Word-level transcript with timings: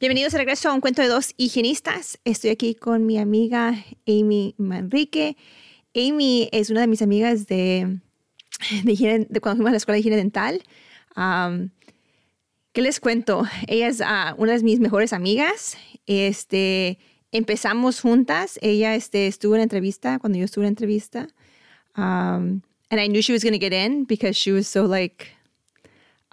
Bienvenidos 0.00 0.30
de 0.30 0.38
regreso 0.38 0.68
a 0.68 0.74
un 0.74 0.80
cuento 0.80 1.02
de 1.02 1.08
dos 1.08 1.34
higienistas. 1.38 2.20
Estoy 2.24 2.50
aquí 2.50 2.76
con 2.76 3.04
mi 3.04 3.18
amiga 3.18 3.84
Amy 4.06 4.54
Manrique. 4.56 5.36
Amy 5.92 6.48
es 6.52 6.70
una 6.70 6.82
de 6.82 6.86
mis 6.86 7.02
amigas 7.02 7.48
de, 7.48 7.98
cuando 9.42 9.56
fuimos 9.56 9.70
a 9.70 9.72
la 9.72 9.76
escuela 9.76 9.94
de 9.96 9.98
higiene 9.98 10.16
dental. 10.16 10.62
¿Qué 12.72 12.80
les 12.80 13.00
cuento? 13.00 13.42
Ella 13.66 13.88
es 13.88 14.00
ah, 14.00 14.36
una 14.38 14.52
de 14.52 14.62
mis 14.62 14.78
mejores 14.78 15.12
amigas. 15.12 15.76
Este, 16.06 17.00
empezamos 17.32 18.00
juntas. 18.00 18.60
Ella 18.62 18.94
este, 18.94 19.26
estuvo 19.26 19.56
en 19.56 19.58
la 19.58 19.64
entrevista 19.64 20.20
cuando 20.20 20.38
yo 20.38 20.44
estuve 20.44 20.62
en 20.62 20.66
la 20.66 20.74
entrevista. 20.74 21.26
And 21.94 22.62
I 22.92 23.08
knew 23.08 23.20
she 23.20 23.32
was 23.32 23.42
going 23.42 23.52
to 23.52 23.58
get 23.58 23.72
in 23.72 24.04
because 24.04 24.36
she 24.36 24.52
was 24.52 24.68
so 24.68 24.84
like 24.84 25.26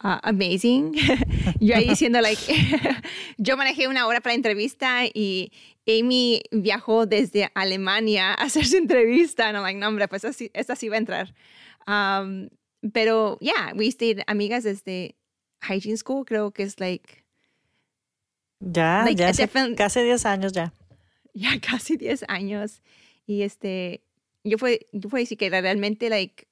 uh, 0.03 0.19
amazing. 0.23 0.93
yo 1.59 1.75
ahí 1.75 1.89
diciendo 1.89 2.21
like, 2.21 2.41
yo 3.37 3.57
manejé 3.57 3.87
una 3.87 4.07
hora 4.07 4.21
para 4.21 4.33
la 4.33 4.35
entrevista 4.35 5.05
y 5.05 5.51
Amy 5.87 6.41
viajó 6.51 7.05
desde 7.05 7.51
Alemania 7.53 8.31
a 8.31 8.45
hacer 8.45 8.65
su 8.65 8.77
entrevista. 8.77 9.51
No, 9.51 9.61
like, 9.61 9.79
no, 9.79 9.87
hombre, 9.87 10.07
pues 10.07 10.25
esta 10.53 10.75
sí 10.75 10.89
va 10.89 10.95
a 10.95 10.99
entrar. 10.99 11.33
Um, 11.87 12.49
pero, 12.91 13.37
yeah, 13.39 13.73
we 13.75 13.89
stayed 13.91 14.21
amigas 14.27 14.63
desde 14.63 15.15
hygiene 15.61 15.97
school, 15.97 16.25
creo 16.25 16.51
que 16.51 16.63
es 16.63 16.79
like. 16.79 17.23
Ya, 18.59 19.05
ya 19.15 19.31
casi 19.75 20.01
10 20.01 20.25
años 20.25 20.51
ya. 20.53 20.73
Ya 21.33 21.59
casi 21.59 21.97
10 21.97 22.25
años. 22.27 22.81
Y 23.27 23.41
este, 23.41 24.03
yo 24.43 24.57
fue, 24.57 24.87
yo 24.91 25.09
puedo 25.09 25.21
decir 25.21 25.37
que 25.37 25.49
realmente, 25.49 26.09
like, 26.09 26.47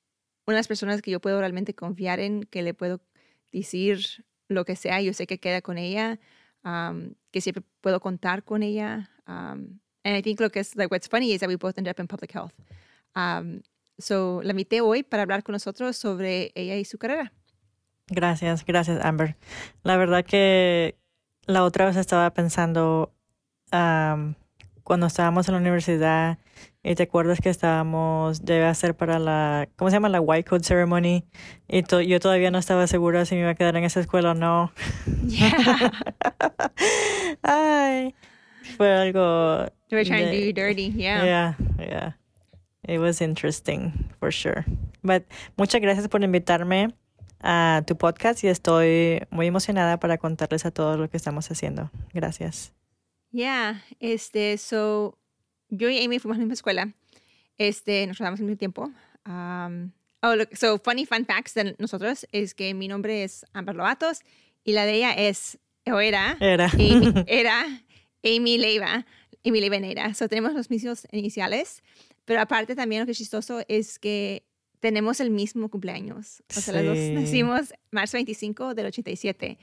unas 0.45 0.67
personas 0.67 1.01
que 1.01 1.11
yo 1.11 1.19
puedo 1.19 1.39
realmente 1.39 1.73
confiar 1.73 2.19
en, 2.19 2.43
que 2.43 2.61
le 2.61 2.73
puedo 2.73 3.01
decir 3.53 4.25
lo 4.49 4.65
que 4.65 4.75
sea, 4.75 5.01
yo 5.01 5.13
sé 5.13 5.27
que 5.27 5.39
queda 5.39 5.61
con 5.61 5.77
ella, 5.77 6.19
um, 6.63 7.13
que 7.31 7.41
siempre 7.41 7.63
puedo 7.81 7.99
contar 7.99 8.43
con 8.43 8.63
ella. 8.63 9.09
Um, 9.27 9.79
and 10.03 10.17
I 10.17 10.21
think 10.21 10.39
lo 10.39 10.49
que 10.49 10.59
es, 10.59 10.75
like, 10.75 10.91
what's 10.91 11.07
funny 11.07 11.31
is 11.31 11.39
that 11.39 11.47
we 11.47 11.55
both 11.55 11.77
ended 11.77 11.91
up 11.91 11.99
in 11.99 12.07
public 12.07 12.33
health. 12.33 12.53
Um, 13.15 13.61
so, 13.97 14.41
la 14.43 14.51
invité 14.51 14.81
hoy 14.81 15.03
para 15.03 15.23
hablar 15.23 15.43
con 15.43 15.53
nosotros 15.53 15.95
sobre 15.95 16.51
ella 16.55 16.75
y 16.75 16.83
su 16.83 16.97
carrera. 16.97 17.31
Gracias, 18.07 18.65
gracias, 18.65 19.03
Amber. 19.03 19.37
La 19.83 19.95
verdad 19.97 20.25
que 20.25 20.97
la 21.45 21.63
otra 21.63 21.85
vez 21.85 21.95
estaba 21.95 22.33
pensando 22.33 23.13
cuando 24.83 25.07
estábamos 25.07 25.47
en 25.47 25.53
la 25.55 25.59
universidad 25.59 26.37
y 26.83 26.95
te 26.95 27.03
acuerdas 27.03 27.39
que 27.39 27.49
estábamos, 27.49 28.43
debe 28.43 28.65
hacer 28.65 28.95
para 28.95 29.17
la, 29.17 29.69
¿cómo 29.77 29.89
se 29.89 29.95
llama? 29.95 30.09
La 30.09 30.19
White 30.19 30.49
Code 30.49 30.65
Ceremony. 30.65 31.23
Y 31.67 31.83
yo 32.05 32.19
todavía 32.19 32.51
no 32.51 32.57
estaba 32.57 32.87
segura 32.87 33.25
si 33.25 33.35
me 33.35 33.41
iba 33.41 33.51
a 33.51 33.55
quedar 33.55 33.77
en 33.77 33.85
esa 33.85 34.01
escuela 34.01 34.31
o 34.31 34.33
no. 34.33 34.71
Ay, 37.41 38.13
fue 38.75 38.93
algo... 38.93 39.65
You 39.89 39.97
were 39.97 40.05
trying 40.05 40.25
to 40.25 40.45
do 40.45 40.51
dirty, 40.51 40.91
yeah. 40.91 41.23
Yeah, 41.23 41.55
yeah. 41.79 42.13
It 42.85 42.99
was 42.99 43.21
interesting, 43.21 44.09
for 44.19 44.31
sure. 44.31 44.65
But 45.03 45.23
muchas 45.55 45.79
gracias 45.79 46.09
por 46.09 46.21
invitarme 46.21 46.93
a 47.41 47.83
tu 47.87 47.95
podcast 47.95 48.43
y 48.43 48.47
estoy 48.47 49.21
muy 49.29 49.47
emocionada 49.47 49.99
para 49.99 50.17
contarles 50.17 50.65
a 50.65 50.71
todos 50.71 50.99
lo 50.99 51.09
que 51.09 51.15
estamos 51.15 51.49
haciendo. 51.49 51.91
Gracias. 52.13 52.73
Yeah, 53.31 53.81
este, 53.99 54.57
so, 54.57 55.17
yo 55.75 55.89
y 55.89 56.03
Amy 56.03 56.19
fuimos 56.19 56.35
a 56.35 56.39
la 56.39 56.45
misma 56.45 56.53
escuela. 56.53 56.93
Este, 57.57 58.07
nos 58.07 58.17
rodamos 58.17 58.39
al 58.39 58.45
mismo 58.45 58.57
tiempo. 58.57 58.91
Um, 59.25 59.91
oh, 60.21 60.35
look, 60.35 60.55
so, 60.55 60.77
funny 60.77 61.05
fun 61.05 61.25
facts 61.25 61.53
de 61.53 61.75
nosotros 61.79 62.27
es 62.31 62.53
que 62.53 62.73
mi 62.73 62.87
nombre 62.87 63.23
es 63.23 63.45
Amber 63.53 63.75
Lovatos 63.75 64.19
y 64.63 64.73
la 64.73 64.85
de 64.85 64.93
ella 64.95 65.13
es, 65.13 65.57
o 65.85 65.99
era, 65.99 66.37
era, 66.39 66.67
Amy, 66.73 67.13
era 67.27 67.65
Amy 68.23 68.57
Leiva, 68.57 69.05
Amy 69.45 69.59
Leiva 69.59 69.79
Neira. 69.79 70.13
So, 70.13 70.27
tenemos 70.27 70.53
los 70.53 70.69
mismos 70.69 71.07
iniciales, 71.11 71.83
pero 72.25 72.41
aparte 72.41 72.75
también 72.75 73.01
lo 73.01 73.05
que 73.05 73.11
es 73.11 73.17
chistoso 73.17 73.63
es 73.67 73.99
que 73.99 74.43
tenemos 74.79 75.21
el 75.21 75.29
mismo 75.29 75.69
cumpleaños. 75.69 76.43
O 76.55 76.59
sea, 76.59 76.73
las 76.73 76.85
dos 76.85 76.97
nacimos 76.97 77.73
marzo 77.91 78.17
25 78.17 78.75
del 78.75 78.87
87. 78.87 79.57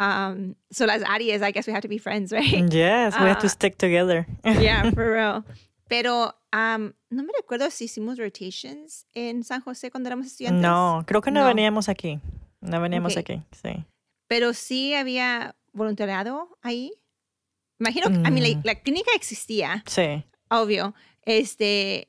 Um, 0.00 0.56
so 0.72 0.86
las 0.86 1.02
Aries, 1.02 1.42
I 1.42 1.52
guess 1.52 1.66
we 1.66 1.74
have 1.74 1.82
to 1.82 1.88
be 1.88 1.98
friends, 1.98 2.32
right? 2.32 2.72
Yes, 2.72 3.14
we 3.20 3.26
have 3.26 3.40
to 3.40 3.46
ah. 3.46 3.50
stick 3.50 3.76
together. 3.76 4.26
yeah, 4.44 4.90
for 4.90 5.12
real. 5.12 5.44
Pero 5.88 6.34
um, 6.52 6.94
no 7.10 7.22
me 7.22 7.32
recuerdo 7.36 7.70
si 7.70 7.84
hicimos 7.84 8.18
rotations 8.18 9.06
en 9.14 9.44
San 9.44 9.60
José 9.60 9.90
cuando 9.90 10.08
éramos 10.08 10.26
estudiantes. 10.26 10.62
No, 10.62 11.04
creo 11.06 11.20
que 11.20 11.30
no, 11.30 11.44
veníamos 11.44 11.88
aquí. 11.88 12.20
No 12.60 12.80
veníamos 12.80 13.16
aquí, 13.16 13.42
sí. 13.50 13.84
Pero 14.26 14.54
sí 14.54 14.94
había 14.94 15.56
voluntariado 15.72 16.56
ahí. 16.62 16.92
Imagino 17.78 18.08
que, 18.08 18.14
I 18.14 18.30
mean, 18.30 18.42
la, 18.42 18.56
mm. 18.56 18.62
la, 18.64 18.74
clínica 18.76 19.10
existía. 19.14 19.82
Sí. 19.86 20.24
Obvio. 20.48 20.94
Este, 21.22 22.08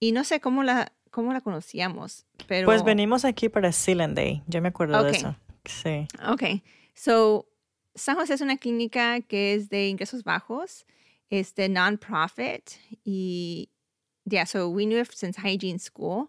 y 0.00 0.12
no 0.12 0.24
sé 0.24 0.40
cómo 0.40 0.62
la, 0.62 0.92
cómo 1.10 1.32
la 1.32 1.40
conocíamos, 1.40 2.26
pero... 2.48 2.66
Pues 2.66 2.82
venimos 2.82 3.24
aquí 3.24 3.48
para 3.48 3.70
Sealand 3.70 4.16
Day, 4.16 4.42
yo 4.46 4.60
me 4.60 4.68
acuerdo 4.68 5.02
de 5.02 5.12
eso. 5.12 5.36
Sí. 5.64 6.08
Ok, 6.28 6.42
so 6.94 7.46
San 7.94 8.16
José 8.16 8.34
es 8.34 8.40
una 8.40 8.56
clínica 8.56 9.20
que 9.20 9.54
es 9.54 9.68
de 9.68 9.88
ingresos 9.88 10.24
bajos, 10.24 10.84
es 11.30 11.54
de 11.54 11.68
non-profit 11.68 12.70
y, 13.04 13.70
yeah, 14.24 14.44
so 14.44 14.68
we 14.68 14.84
knew 14.84 15.00
it 15.00 15.12
since 15.12 15.36
hygiene 15.38 15.78
school, 15.78 16.28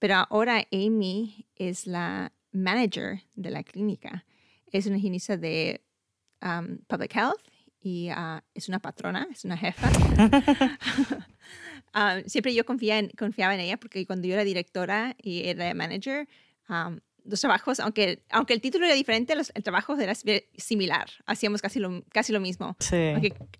pero 0.00 0.26
ahora 0.30 0.66
Amy 0.72 1.46
es 1.56 1.86
la 1.86 2.32
manager 2.52 3.22
de 3.36 3.50
la 3.50 3.62
clínica. 3.62 4.24
Es 4.72 4.86
una 4.86 4.96
higienista 4.98 5.36
de 5.36 5.80
um, 6.42 6.78
public 6.88 7.14
health 7.14 7.40
y 7.80 8.10
uh, 8.10 8.40
es 8.54 8.68
una 8.68 8.80
patrona, 8.80 9.28
es 9.30 9.44
una 9.44 9.56
jefa. 9.56 9.90
Um, 11.94 12.24
siempre 12.26 12.54
yo 12.54 12.64
confiaba 12.64 12.98
en, 12.98 13.10
confiaba 13.10 13.54
en 13.54 13.60
ella 13.60 13.76
porque 13.76 14.04
cuando 14.06 14.26
yo 14.26 14.34
era 14.34 14.44
directora 14.44 15.14
y 15.22 15.48
era 15.48 15.72
manager, 15.74 16.26
um, 16.68 16.98
los 17.24 17.40
trabajos, 17.40 17.80
aunque, 17.80 18.22
aunque 18.30 18.52
el 18.54 18.60
título 18.60 18.86
era 18.86 18.94
diferente, 18.94 19.34
los, 19.34 19.50
el 19.54 19.62
trabajo 19.62 19.96
era 19.98 20.14
similar. 20.14 21.08
Hacíamos 21.26 21.62
casi 21.62 21.80
lo, 21.80 22.02
casi 22.10 22.32
lo 22.32 22.40
mismo. 22.40 22.76
Sí. 22.78 23.12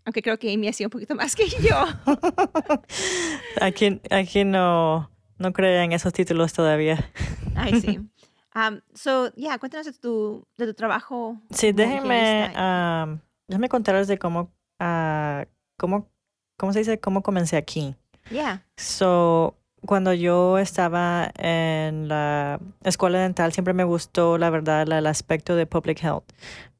Aunque, 0.04 0.22
creo 0.22 0.38
que 0.38 0.52
Amy 0.52 0.68
hacía 0.68 0.86
un 0.86 0.90
poquito 0.90 1.14
más 1.14 1.34
que 1.34 1.48
yo. 1.48 1.84
aquí, 3.60 4.00
aquí 4.10 4.44
no, 4.44 5.10
no 5.38 5.52
creo 5.52 5.82
en 5.82 5.92
esos 5.92 6.12
títulos 6.12 6.52
todavía. 6.52 7.10
Ay, 7.54 7.80
sí. 7.80 8.00
Um, 8.56 8.80
so, 8.94 9.32
yeah, 9.34 9.58
cuéntanos 9.58 9.84
de 9.84 9.92
tu, 9.94 10.46
de 10.56 10.66
tu 10.66 10.74
trabajo. 10.74 11.36
Sí, 11.50 11.72
déjenme, 11.72 12.52
um, 12.56 13.18
déjenme 13.48 13.68
contarles 13.68 14.06
de 14.06 14.16
cómo, 14.16 14.54
uh, 14.80 15.44
cómo, 15.76 16.08
cómo 16.56 16.72
se 16.72 16.78
dice, 16.78 17.00
cómo 17.00 17.24
comencé 17.24 17.56
aquí. 17.56 17.96
Yeah. 18.30 18.64
So, 18.76 19.58
cuando 19.86 20.12
yo 20.12 20.58
estaba 20.58 21.30
en 21.36 22.08
la 22.08 22.60
escuela 22.82 23.18
dental, 23.18 23.52
siempre 23.52 23.74
me 23.74 23.84
gustó, 23.84 24.38
la 24.38 24.50
verdad, 24.50 24.90
el 24.90 25.06
aspecto 25.06 25.56
de 25.56 25.66
public 25.66 26.02
health. 26.02 26.24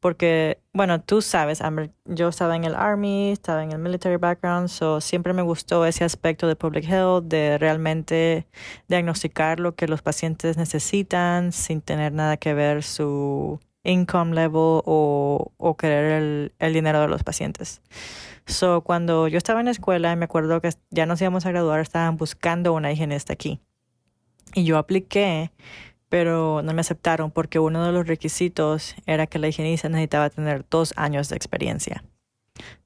Porque, 0.00 0.58
bueno, 0.72 1.00
tú 1.00 1.22
sabes, 1.22 1.62
yo 2.04 2.28
estaba 2.28 2.56
en 2.56 2.64
el 2.64 2.74
Army, 2.74 3.30
estaba 3.30 3.62
en 3.64 3.72
el 3.72 3.78
military 3.78 4.16
background, 4.16 4.68
so 4.68 5.00
siempre 5.00 5.32
me 5.32 5.42
gustó 5.42 5.86
ese 5.86 6.04
aspecto 6.04 6.46
de 6.46 6.56
public 6.56 6.84
health, 6.88 7.24
de 7.24 7.58
realmente 7.58 8.46
diagnosticar 8.88 9.60
lo 9.60 9.74
que 9.74 9.88
los 9.88 10.02
pacientes 10.02 10.56
necesitan 10.56 11.52
sin 11.52 11.80
tener 11.80 12.12
nada 12.12 12.36
que 12.36 12.52
ver 12.54 12.82
su 12.82 13.60
income 13.84 14.34
level 14.34 14.82
o, 14.84 15.52
o 15.56 15.76
querer 15.76 16.12
el, 16.12 16.52
el 16.58 16.72
dinero 16.72 17.00
de 17.00 17.08
los 17.08 17.22
pacientes. 17.22 17.80
So, 18.46 18.82
cuando 18.82 19.28
yo 19.28 19.38
estaba 19.38 19.60
en 19.60 19.66
la 19.66 19.72
escuela, 19.72 20.14
me 20.16 20.24
acuerdo 20.26 20.60
que 20.60 20.70
ya 20.90 21.06
nos 21.06 21.20
íbamos 21.20 21.46
a 21.46 21.50
graduar, 21.50 21.80
estaban 21.80 22.16
buscando 22.16 22.72
una 22.72 22.92
higienista 22.92 23.32
aquí. 23.32 23.60
Y 24.54 24.64
yo 24.64 24.76
apliqué, 24.78 25.50
pero 26.08 26.62
no 26.62 26.74
me 26.74 26.80
aceptaron 26.80 27.30
porque 27.30 27.58
uno 27.58 27.84
de 27.84 27.92
los 27.92 28.06
requisitos 28.06 28.94
era 29.06 29.26
que 29.26 29.38
la 29.38 29.48
higienista 29.48 29.88
necesitaba 29.88 30.30
tener 30.30 30.64
dos 30.68 30.92
años 30.96 31.28
de 31.28 31.36
experiencia. 31.36 32.04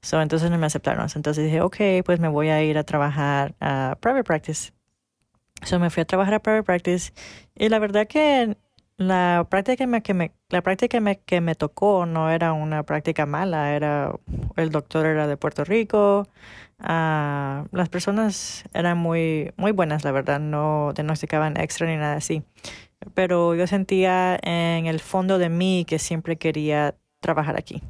So, 0.01 0.21
entonces 0.21 0.49
no 0.49 0.57
me 0.57 0.65
aceptaron. 0.65 1.07
Entonces 1.13 1.43
dije, 1.43 1.61
ok, 1.61 1.77
pues 2.05 2.19
me 2.19 2.27
voy 2.27 2.49
a 2.49 2.63
ir 2.63 2.77
a 2.77 2.83
trabajar 2.83 3.55
a 3.59 3.97
private 3.99 4.23
practice. 4.23 4.71
So 5.63 5.77
me 5.77 5.89
fui 5.89 6.01
a 6.01 6.05
trabajar 6.05 6.35
a 6.35 6.39
private 6.39 6.63
practice 6.63 7.11
y 7.55 7.67
la 7.69 7.79
verdad 7.79 8.07
que 8.07 8.55
la 8.97 9.45
práctica 9.49 10.01
que 10.01 10.13
me, 10.13 10.31
la 10.49 10.61
práctica 10.61 10.99
me, 10.99 11.19
que 11.19 11.41
me 11.41 11.55
tocó 11.55 12.05
no 12.05 12.29
era 12.31 12.53
una 12.53 12.83
práctica 12.83 13.25
mala, 13.25 13.75
era 13.75 14.13
el 14.55 14.71
doctor 14.71 15.05
era 15.05 15.27
de 15.27 15.37
Puerto 15.37 15.63
Rico, 15.63 16.27
ah, 16.79 17.65
las 17.71 17.89
personas 17.89 18.63
eran 18.73 18.97
muy, 18.97 19.53
muy 19.57 19.71
buenas, 19.71 20.03
la 20.03 20.11
verdad, 20.11 20.39
no 20.39 20.91
diagnosticaban 20.93 21.57
extra 21.57 21.87
ni 21.87 21.97
nada 21.97 22.15
así. 22.15 22.43
Pero 23.13 23.55
yo 23.55 23.67
sentía 23.67 24.37
en 24.41 24.87
el 24.87 24.99
fondo 24.99 25.37
de 25.37 25.49
mí 25.49 25.85
que 25.87 25.99
siempre 25.99 26.37
quería 26.37 26.95
trabajar 27.21 27.57
aquí. 27.57 27.81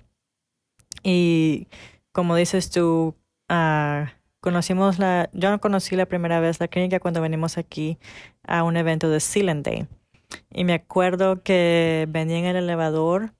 Y 1.03 1.67
como 2.11 2.35
dices 2.35 2.69
tú, 2.69 3.15
ah, 3.47 4.13
conocimos 4.41 4.99
la, 4.99 5.29
yo 5.33 5.49
no 5.49 5.59
conocí 5.61 5.95
la 5.95 6.05
primera 6.05 6.39
vez 6.39 6.59
la 6.59 6.67
clínica 6.67 6.99
cuando 6.99 7.21
venimos 7.21 7.57
aquí 7.57 7.97
a 8.43 8.63
un 8.63 8.77
evento 8.77 9.09
de 9.09 9.19
Sealand 9.19 9.65
Day. 9.65 9.87
Y 10.51 10.63
me 10.63 10.73
acuerdo 10.73 11.43
que 11.43 12.07
venía 12.09 12.39
en 12.39 12.45
el 12.45 12.55
elevador 12.57 13.33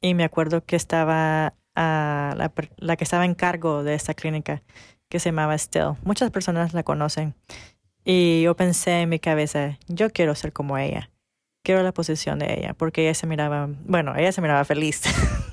y 0.00 0.14
me 0.14 0.24
acuerdo 0.24 0.64
que 0.64 0.76
estaba 0.76 1.54
ah, 1.74 2.34
la, 2.36 2.52
la, 2.76 2.96
que 2.96 3.04
estaba 3.04 3.24
en 3.24 3.34
cargo 3.34 3.82
de 3.82 3.94
esta 3.94 4.14
clínica, 4.14 4.62
que 5.08 5.18
se 5.20 5.30
llamaba 5.30 5.54
Estelle. 5.54 5.96
Muchas 6.04 6.30
personas 6.30 6.74
la 6.74 6.82
conocen. 6.82 7.34
Y 8.04 8.42
yo 8.42 8.54
pensé 8.54 9.02
en 9.02 9.08
mi 9.08 9.18
cabeza, 9.18 9.78
yo 9.88 10.10
quiero 10.10 10.34
ser 10.34 10.52
como 10.52 10.78
ella 10.78 11.10
quiero 11.66 11.82
la 11.82 11.90
posición 11.90 12.38
de 12.38 12.54
ella, 12.60 12.74
porque 12.74 13.02
ella 13.02 13.14
se 13.14 13.26
miraba, 13.26 13.68
bueno, 13.86 14.14
ella 14.14 14.30
se 14.30 14.40
miraba 14.40 14.64
feliz. 14.64 15.02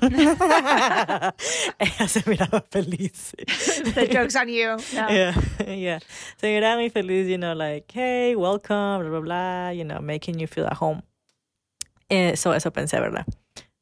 ella 0.00 1.34
se 2.06 2.22
miraba 2.30 2.64
feliz. 2.70 3.34
The 3.96 4.06
joke's 4.06 4.36
on 4.36 4.46
you. 4.46 4.76
No. 4.94 5.08
Yeah, 5.08 5.34
yeah. 5.66 5.98
Se 6.36 6.54
miraba 6.54 6.76
muy 6.76 6.90
feliz, 6.90 7.26
you 7.26 7.36
know, 7.36 7.52
like, 7.52 7.92
hey, 7.92 8.36
welcome, 8.36 9.00
blah, 9.00 9.10
blah, 9.10 9.20
blah, 9.20 9.70
you 9.72 9.82
know, 9.82 10.00
making 10.00 10.38
you 10.38 10.46
feel 10.46 10.66
at 10.66 10.76
home. 10.80 11.02
Eso, 12.08 12.54
eso 12.54 12.72
pensé, 12.72 13.00
¿verdad? 13.00 13.26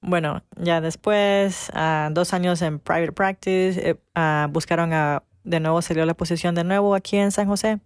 Bueno, 0.01 0.43
ya 0.57 0.81
después, 0.81 1.71
uh, 1.75 2.09
dos 2.13 2.33
años 2.33 2.63
en 2.63 2.79
private 2.79 3.13
practice, 3.13 3.99
uh, 4.17 4.49
buscaron 4.49 4.95
a, 4.95 5.23
de 5.45 5.61
nuevo, 5.61 5.83
salió 5.83 6.07
la 6.07 6.15
posición 6.15 6.55
de 6.55 6.65
nuevo 6.65 6.95
aquí 6.95 7.19
en 7.19 7.31
San 7.31 7.47
José. 7.47 7.81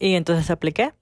Y 0.00 0.14
entonces 0.14 0.50
apliqué 0.50 0.94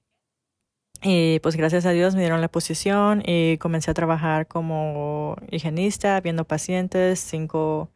y 1.03 1.41
pues 1.41 1.57
gracias 1.57 1.87
a 1.87 1.91
Dios 1.91 2.15
me 2.15 2.21
dieron 2.21 2.41
la 2.41 2.49
posición 2.49 3.23
y 3.25 3.59
comencé 3.59 3.91
a 3.91 3.95
trabajar 3.95 4.47
como 4.47 5.37
higienista, 5.51 6.21
viendo 6.21 6.45
pacientes 6.45 7.21
cinco 7.21 7.91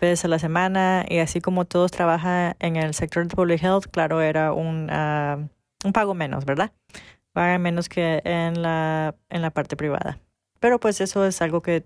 veces 0.00 0.24
a 0.24 0.28
la 0.28 0.38
semana. 0.38 1.04
Y 1.08 1.18
así 1.18 1.40
como 1.40 1.64
todos 1.66 1.90
trabajan 1.90 2.56
en 2.60 2.76
el 2.76 2.94
sector 2.94 3.26
de 3.26 3.34
public 3.34 3.62
health, 3.62 3.86
claro, 3.90 4.20
era 4.20 4.52
un, 4.52 4.90
uh, 4.90 5.48
un 5.84 5.92
pago 5.92 6.14
menos, 6.14 6.44
¿verdad? 6.44 6.72
Paga 7.32 7.58
menos 7.58 7.88
que 7.88 8.22
en 8.24 8.62
la, 8.62 9.14
en 9.30 9.42
la 9.42 9.50
parte 9.50 9.76
privada. 9.76 10.18
Pero 10.60 10.80
pues 10.80 11.00
eso 11.00 11.26
es 11.26 11.42
algo 11.42 11.62
que 11.62 11.84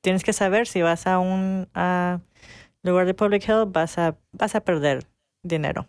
tienes 0.00 0.24
que 0.24 0.32
saber. 0.32 0.66
Si 0.66 0.82
vas 0.82 1.06
a 1.06 1.18
un 1.18 1.68
uh, 1.76 2.20
lugar 2.82 3.06
de 3.06 3.14
public 3.14 3.48
health, 3.48 3.72
vas 3.72 3.98
a, 3.98 4.16
vas 4.32 4.54
a 4.54 4.60
perder 4.60 5.06
dinero 5.42 5.88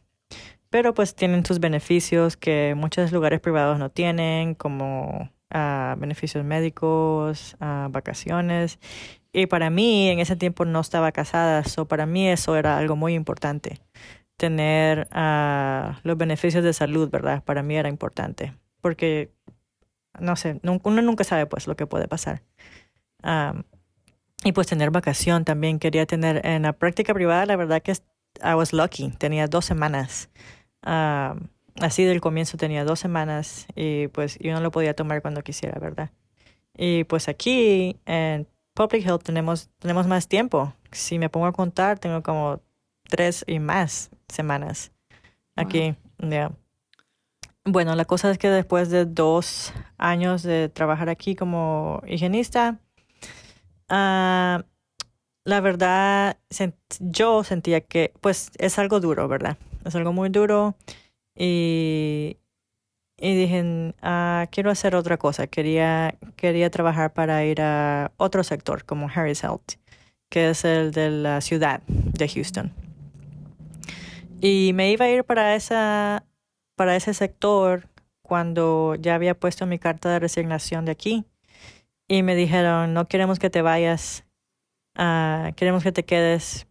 pero 0.70 0.94
pues 0.94 1.16
tienen 1.16 1.46
sus 1.46 1.60
beneficios 1.60 2.38
que 2.38 2.74
muchos 2.76 3.12
lugares 3.12 3.40
privados 3.40 3.80
no 3.80 3.90
tienen, 3.90 4.56
como 4.56 5.30
uh, 5.54 6.00
beneficios 6.00 6.46
médicos, 6.46 7.56
uh, 7.60 7.90
vacaciones. 7.90 8.80
Y 9.32 9.48
para 9.48 9.70
mí 9.70 10.10
en 10.10 10.20
ese 10.20 10.36
tiempo 10.36 10.66
no 10.66 10.80
estaba 10.80 11.12
casada, 11.12 11.64
so 11.64 11.88
para 11.88 12.06
mí 12.06 12.28
eso 12.28 12.56
era 12.56 12.78
algo 12.78 12.96
muy 12.96 13.14
importante, 13.14 13.80
tener 14.38 15.08
uh, 15.14 15.94
los 16.04 16.18
beneficios 16.18 16.64
de 16.64 16.74
salud, 16.74 17.10
¿verdad? 17.10 17.44
Para 17.44 17.62
mí 17.64 17.76
era 17.76 17.90
importante, 17.90 18.56
porque, 18.82 19.32
no 20.20 20.36
sé, 20.36 20.60
uno 20.64 21.02
nunca 21.02 21.24
sabe 21.24 21.46
pues 21.46 21.68
lo 21.68 21.76
que 21.76 21.86
puede 21.88 22.08
pasar. 22.08 22.42
Y 24.44 24.52
pues 24.54 24.68
tener 24.68 24.90
vacación 24.90 25.46
también 25.46 25.80
quería 25.80 26.06
tener 26.06 26.46
en 26.46 26.62
la 26.64 26.74
práctica 26.74 27.14
privada, 27.14 27.46
la 27.46 27.56
verdad 27.56 27.82
que 27.82 27.92
I 28.42 28.54
was 28.54 28.72
lucky, 28.74 29.12
tenía 29.18 29.48
dos 29.48 29.66
semanas 29.66 30.30
Uh, 30.86 31.40
así 31.82 32.04
del 32.04 32.22
comienzo 32.22 32.58
tenía 32.58 32.86
dos 32.86 33.00
semanas 33.00 33.68
y 33.76 34.08
pues 34.10 34.38
yo 34.40 34.54
no 34.54 34.62
lo 34.62 34.72
podía 34.72 34.94
tomar 34.94 35.22
cuando 35.22 35.42
quisiera, 35.42 35.80
¿verdad? 35.80 36.12
Y 36.76 37.04
pues 37.06 37.28
aquí 37.28 37.98
en 38.06 38.48
Public 38.74 39.06
Health 39.06 39.24
tenemos, 39.24 39.70
tenemos 39.80 40.08
más 40.08 40.28
tiempo. 40.28 40.74
Si 40.92 41.20
me 41.20 41.30
pongo 41.30 41.48
a 41.48 41.52
contar, 41.52 42.00
tengo 42.00 42.24
como 42.24 42.62
tres 43.10 43.44
y 43.48 43.60
más 43.60 44.12
semanas 44.28 44.92
aquí. 45.56 45.96
Bueno, 47.66 47.96
la 47.96 48.06
cosa 48.06 48.32
es 48.32 48.38
que 48.38 48.50
después 48.50 48.90
de 48.90 49.06
dos 49.06 49.74
años 49.98 50.44
de 50.44 50.70
trabajar 50.70 51.10
aquí 51.10 51.36
como 51.36 52.02
higienista, 52.08 52.80
uh, 53.90 54.64
la 55.44 55.62
verdad, 55.62 56.38
yo 57.00 57.44
sentía 57.44 57.82
que 57.82 58.14
pues 58.22 58.52
es 58.58 58.80
algo 58.80 59.00
duro, 59.00 59.28
¿verdad? 59.28 59.58
Es 59.90 59.96
algo 59.96 60.14
muy 60.14 60.30
duro 60.30 60.76
y, 61.36 62.38
y 63.18 63.36
dije, 63.36 63.94
ah, 64.02 64.48
quiero 64.52 64.72
hacer 64.72 64.96
otra 64.96 65.18
cosa, 65.18 65.48
quería, 65.48 66.16
quería 66.36 66.70
trabajar 66.70 67.14
para 67.14 67.44
ir 67.46 67.62
a 67.62 68.12
otro 68.18 68.44
sector 68.44 68.86
como 68.86 69.10
Harris 69.10 69.44
Health, 69.44 69.74
que 70.30 70.50
es 70.50 70.64
el 70.66 70.92
de 70.92 71.10
la 71.12 71.42
ciudad 71.42 71.82
de 71.88 72.28
Houston. 72.28 72.74
Y 74.42 74.72
me 74.74 74.92
iba 74.92 75.06
a 75.06 75.10
ir 75.10 75.24
para, 75.26 75.56
esa, 75.56 76.26
para 76.76 76.96
ese 76.96 77.14
sector 77.14 77.88
cuando 78.22 78.96
ya 78.96 79.16
había 79.16 79.38
puesto 79.38 79.66
mi 79.66 79.80
carta 79.80 80.10
de 80.10 80.20
resignación 80.20 80.86
de 80.86 80.92
aquí. 80.92 81.26
Y 82.08 82.24
me 82.24 82.36
dijeron, 82.36 82.94
no 82.94 83.08
queremos 83.08 83.38
que 83.38 83.50
te 83.50 83.62
vayas, 83.62 84.24
uh, 84.98 85.54
queremos 85.56 85.84
que 85.84 85.92
te 85.92 86.06
quedes, 86.06 86.68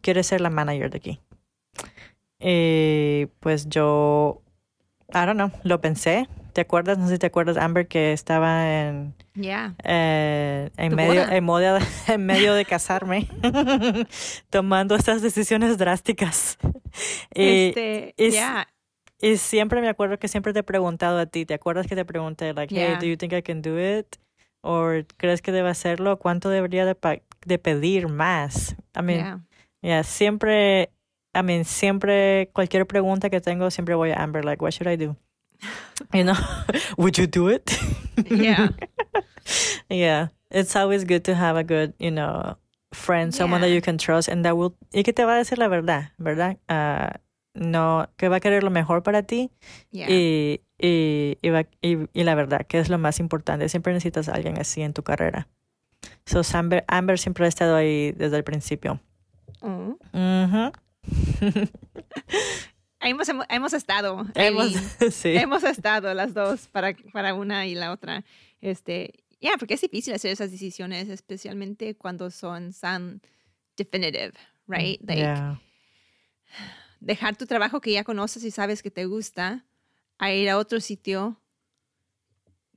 quieres 0.00 0.28
ser 0.28 0.40
la 0.40 0.50
manager 0.50 0.90
de 0.90 0.96
aquí. 0.98 1.20
Y 2.40 2.46
eh, 2.46 3.28
pues 3.40 3.68
yo, 3.68 4.40
I 5.10 5.26
don't 5.26 5.34
know, 5.34 5.50
lo 5.62 5.80
pensé. 5.82 6.26
¿Te 6.54 6.62
acuerdas? 6.62 6.96
No 6.96 7.06
sé 7.06 7.14
si 7.14 7.18
te 7.18 7.26
acuerdas, 7.26 7.58
Amber, 7.58 7.86
que 7.86 8.12
estaba 8.12 8.80
en, 8.80 9.14
eh, 9.36 10.70
en, 10.76 10.94
medio, 10.94 11.22
en, 11.30 11.44
medio, 11.44 11.78
en 12.08 12.26
medio 12.26 12.54
de 12.54 12.64
casarme, 12.64 13.28
tomando 14.50 14.96
estas 14.96 15.20
decisiones 15.20 15.76
drásticas. 15.76 16.58
y, 17.34 17.68
este, 17.68 18.14
y, 18.16 18.32
y, 19.20 19.36
siempre 19.36 19.82
me 19.82 19.90
acuerdo 19.90 20.18
que 20.18 20.28
siempre 20.28 20.54
te 20.54 20.60
he 20.60 20.64
preguntado 20.64 21.18
a 21.18 21.26
ti, 21.26 21.44
¿te 21.44 21.54
acuerdas 21.54 21.86
que 21.86 21.94
te 21.94 22.06
pregunté, 22.06 22.54
like, 22.54 22.74
hey, 22.74 22.96
do 22.98 23.06
you 23.06 23.16
think 23.16 23.34
I 23.34 23.42
can 23.42 23.60
do 23.60 23.78
it? 23.78 24.16
¿O 24.62 24.88
crees 25.18 25.42
que 25.42 25.52
debe 25.52 25.68
hacerlo? 25.68 26.18
¿Cuánto 26.18 26.48
debería 26.48 26.84
de, 26.86 26.96
de 27.46 27.58
pedir 27.58 28.08
más? 28.08 28.76
I 28.96 29.02
mean, 29.02 29.46
yeah, 29.82 30.02
siempre 30.02 30.90
I 31.34 31.42
mean, 31.42 31.64
siempre, 31.64 32.50
cualquier 32.52 32.86
pregunta 32.86 33.30
que 33.30 33.40
tengo, 33.40 33.70
siempre 33.70 33.94
voy 33.94 34.10
a 34.10 34.22
Amber, 34.22 34.44
like, 34.44 34.60
what 34.62 34.72
should 34.72 34.88
I 34.88 34.96
do? 34.96 35.16
You 36.14 36.24
know, 36.24 36.34
would 36.96 37.18
you 37.18 37.26
do 37.26 37.48
it? 37.48 37.78
Yeah. 38.30 38.70
yeah. 39.90 40.28
It's 40.50 40.74
always 40.74 41.04
good 41.04 41.24
to 41.24 41.34
have 41.34 41.56
a 41.56 41.62
good, 41.62 41.92
you 41.98 42.10
know, 42.10 42.56
friend, 42.92 43.34
someone 43.34 43.60
that 43.60 43.70
you 43.70 43.82
can 43.82 43.98
trust 43.98 44.28
and 44.28 44.44
that 44.44 44.56
will, 44.56 44.74
y 44.94 45.02
que 45.02 45.12
te 45.12 45.24
va 45.24 45.34
a 45.34 45.38
decir 45.38 45.58
la 45.58 45.68
verdad, 45.68 46.12
¿verdad? 46.18 46.56
Uh, 46.68 47.18
no, 47.54 48.08
que 48.16 48.28
va 48.28 48.36
a 48.36 48.40
querer 48.40 48.62
lo 48.62 48.70
mejor 48.70 49.02
para 49.02 49.22
ti 49.22 49.50
y, 49.92 50.60
y, 50.78 51.38
y, 51.42 51.50
va, 51.50 51.66
y, 51.82 52.08
y, 52.12 52.24
la 52.24 52.34
verdad, 52.34 52.66
que 52.66 52.78
es 52.78 52.88
lo 52.88 52.96
más 52.96 53.20
importante. 53.20 53.68
Siempre 53.68 53.92
necesitas 53.92 54.28
a 54.28 54.32
alguien 54.32 54.58
así 54.58 54.80
en 54.80 54.94
tu 54.94 55.02
carrera. 55.02 55.48
So, 56.24 56.40
Amber, 56.54 56.84
Amber 56.88 57.18
siempre 57.18 57.44
ha 57.44 57.48
estado 57.48 57.76
ahí 57.76 58.12
desde 58.12 58.38
el 58.38 58.44
principio. 58.44 59.00
Mm. 59.60 59.92
Mm 60.12 60.72
hemos, 63.00 63.28
hemos 63.48 63.72
estado. 63.72 64.26
Hemos, 64.34 64.72
hemos 65.24 65.64
estado 65.64 66.14
las 66.14 66.34
dos 66.34 66.68
para, 66.68 66.94
para 67.12 67.34
una 67.34 67.66
y 67.66 67.74
la 67.74 67.92
otra. 67.92 68.24
Este, 68.60 69.24
ya, 69.40 69.52
porque 69.58 69.74
es 69.74 69.80
difícil 69.80 70.14
hacer 70.14 70.30
esas 70.30 70.50
decisiones, 70.50 71.08
especialmente 71.08 71.96
cuando 71.96 72.30
son 72.30 72.72
tan 72.72 73.22
definitive, 73.76 74.32
right? 74.66 75.00
Like, 75.02 75.58
dejar 77.00 77.36
tu 77.36 77.46
trabajo 77.46 77.80
que 77.80 77.92
ya 77.92 78.04
conoces 78.04 78.44
y 78.44 78.50
sabes 78.50 78.82
que 78.82 78.90
te 78.90 79.06
gusta 79.06 79.64
a 80.18 80.32
ir 80.32 80.50
a 80.50 80.58
otro 80.58 80.80
sitio 80.80 81.40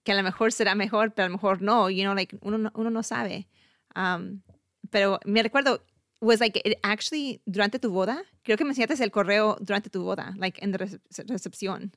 que 0.04 0.12
a 0.12 0.16
lo 0.16 0.24
mejor 0.24 0.52
será 0.52 0.76
mejor, 0.76 1.14
pero 1.14 1.26
a 1.26 1.30
lo 1.30 1.36
mejor 1.36 1.62
no, 1.62 1.90
you 1.90 2.04
know, 2.04 2.14
like, 2.14 2.38
uno, 2.42 2.72
uno 2.74 2.90
no 2.90 3.04
sabe. 3.04 3.48
Um, 3.96 4.42
pero 4.90 5.20
me 5.26 5.44
recuerdo, 5.44 5.86
was 6.24 6.40
like 6.40 6.58
it 6.64 6.80
actually 6.84 7.42
durante 7.50 7.80
tu 7.80 7.92
boda. 7.92 8.22
Creo 8.46 8.58
que 8.58 8.66
me 8.66 8.72
enseñaste 8.72 9.02
el 9.02 9.12
correo 9.12 9.58
durante 9.62 9.90
tu 9.90 10.04
boda, 10.04 10.34
like 10.38 10.60
en 10.62 10.72
la 10.72 10.78
recepción. 10.78 11.92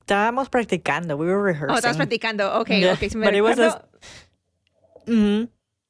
Estábamos 0.00 0.50
practicando. 0.50 1.16
We 1.16 1.26
were 1.26 1.40
rehearsing. 1.40 1.74
Oh, 1.74 1.78
estabas 1.78 1.96
practicando. 1.96 2.60
Okay, 2.60 2.80
yeah. 2.80 2.92
okay. 2.92 3.08
So 3.08 3.18
me 3.18 3.24
But 3.24 3.34
recuerdo, 3.34 3.58
it 3.58 3.64
was 3.64 3.74
a... 3.74 5.10
mm-hmm. 5.10 5.44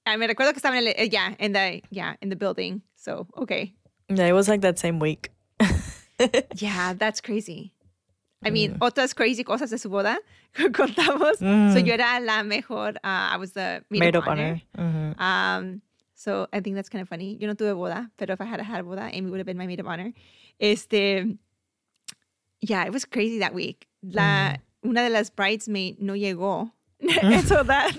I 0.07 0.17
me 0.17 0.27
recuerdo 0.29 0.53
que 0.53 0.61
estaba 0.61 0.77
en 0.77 0.87
el, 0.87 1.09
yeah, 1.09 1.35
in 1.41 1.53
the, 1.53 1.83
yeah, 1.91 2.15
in 2.21 2.29
the 2.29 2.37
building. 2.37 2.83
So, 2.95 3.27
okay. 3.37 3.75
Yeah, 4.09 4.27
it 4.27 4.33
was 4.33 4.49
like 4.49 4.61
that 4.61 4.79
same 4.79 5.01
week. 5.01 5.31
yeah, 6.57 6.93
that's 6.93 7.21
crazy. 7.21 7.73
I 8.45 8.51
mean, 8.51 8.77
otras 8.83 9.15
crazy 9.15 9.43
cosas 9.43 9.71
de 9.71 9.79
su 9.79 9.89
boda 9.89 10.19
contamos. 10.55 11.39
So 11.39 11.79
yo 11.79 11.95
era 11.95 12.21
la 12.21 12.43
mejor. 12.43 12.91
Uh, 13.03 13.33
I 13.33 13.37
was 13.39 13.53
the 13.53 13.83
maid, 13.89 14.01
Maid 14.01 14.17
of 14.17 14.29
honor. 14.29 14.61
honor. 14.77 15.15
Mhm. 15.17 15.21
Um, 15.21 15.83
so 16.15 16.47
I 16.53 16.61
think 16.61 16.77
that's 16.77 16.89
kind 16.89 17.03
of 17.03 17.09
funny. 17.09 17.37
Yo 17.41 17.47
no 17.47 17.55
tuve 17.55 17.75
boda, 17.75 18.11
pero 18.17 18.33
if 18.35 18.41
I 18.41 18.45
had 18.45 18.61
had 18.61 18.81
a 18.81 18.85
boda, 18.85 19.11
Amy 19.13 19.31
would 19.31 19.39
have 19.39 19.47
been 19.47 19.59
my 19.59 19.67
maid 19.67 19.81
of 19.81 19.87
honor. 19.87 20.13
Este, 20.61 21.37
yeah, 22.61 22.85
it 22.85 22.93
was 22.93 23.05
crazy 23.05 23.39
that 23.41 23.55
week. 23.55 23.87
La, 24.03 24.57
Una 24.85 25.03
de 25.03 25.11
las 25.11 25.31
bridesmaids 25.31 25.99
no 26.01 26.15
llegó. 26.15 26.71
so, 27.45 27.63
that, 27.65 27.93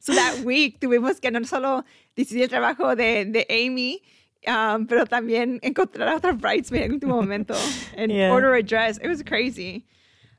so 0.00 0.14
that 0.14 0.44
week 0.44 0.80
tuvimos 0.80 1.20
que 1.20 1.30
no 1.30 1.42
solo 1.44 1.84
decidir 2.16 2.42
el 2.42 2.48
trabajo 2.48 2.94
de, 2.96 3.24
de 3.24 3.46
Amy, 3.50 4.02
um, 4.46 4.86
pero 4.86 5.06
también 5.06 5.58
encontrar 5.62 6.08
a 6.08 6.16
otra 6.16 6.32
bridesmaid 6.32 6.82
en 6.84 6.92
último 6.92 7.16
momento 7.16 7.54
and 7.96 8.12
Yeah. 8.12 8.32
order 8.32 8.54
a 8.54 8.62
dress. 8.62 8.98
It 8.98 9.08
was 9.08 9.22
crazy. 9.22 9.86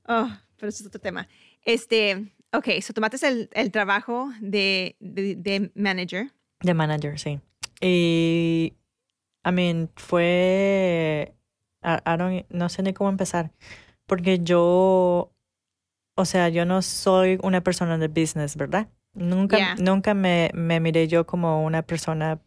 Oh, 0.07 0.31
pero 0.57 0.69
eso 0.69 0.83
es 0.83 0.87
otro 0.87 1.01
tema. 1.01 1.27
Este, 1.65 2.31
ok, 2.53 2.81
so 2.81 2.93
tomaste 2.93 3.25
el, 3.27 3.49
el 3.53 3.71
trabajo 3.71 4.31
de, 4.39 4.95
de, 4.99 5.35
de 5.35 5.71
manager. 5.75 6.29
De 6.65 6.73
manager, 6.73 7.19
sí. 7.19 7.39
Y, 7.81 8.73
I 9.45 9.51
mean, 9.51 9.89
fue, 9.95 11.35
I, 11.83 11.93
I 12.05 12.17
don't- 12.17 12.45
no 12.49 12.69
sé 12.69 12.81
ni 12.83 12.93
cómo 12.93 13.09
empezar, 13.09 13.51
porque 14.07 14.39
yo, 14.39 15.31
o 16.15 16.25
sea, 16.25 16.49
yo 16.49 16.65
no 16.65 16.81
soy 16.81 17.37
una 17.43 17.61
persona 17.61 17.97
de 17.97 18.07
business, 18.07 18.55
¿verdad? 18.55 18.87
Nunca, 19.13 19.57
Yeah. 19.57 19.75
nunca 19.77 20.13
me, 20.13 20.49
me 20.53 20.79
miré 20.79 21.07
yo 21.07 21.25
como 21.25 21.63
una 21.63 21.83
persona 21.83 22.39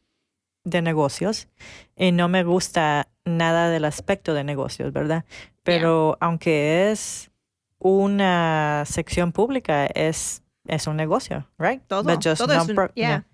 de 0.65 0.83
negocios 0.83 1.49
y 1.97 2.13
no 2.13 2.29
me 2.29 2.43
gusta 2.45 3.09
nada 3.25 3.71
del 3.71 3.85
aspecto 3.85 4.35
de 4.35 4.45
negocios, 4.45 4.93
¿verdad? 4.93 5.25
Pero 5.63 6.19
aunque 6.21 6.91
es 6.91 7.31
una 7.79 8.83
sección 8.87 9.33
pública, 9.33 9.87
es, 9.87 10.43
es 10.67 10.87
un 10.87 10.97
negocio, 10.97 11.49
right? 11.59 11.81
Todo, 11.87 12.03
But 12.03 12.17
just 12.25 12.39
todo 12.43 12.53
es 12.55 12.69
un- 12.69 12.91
yeah. 12.97 13.25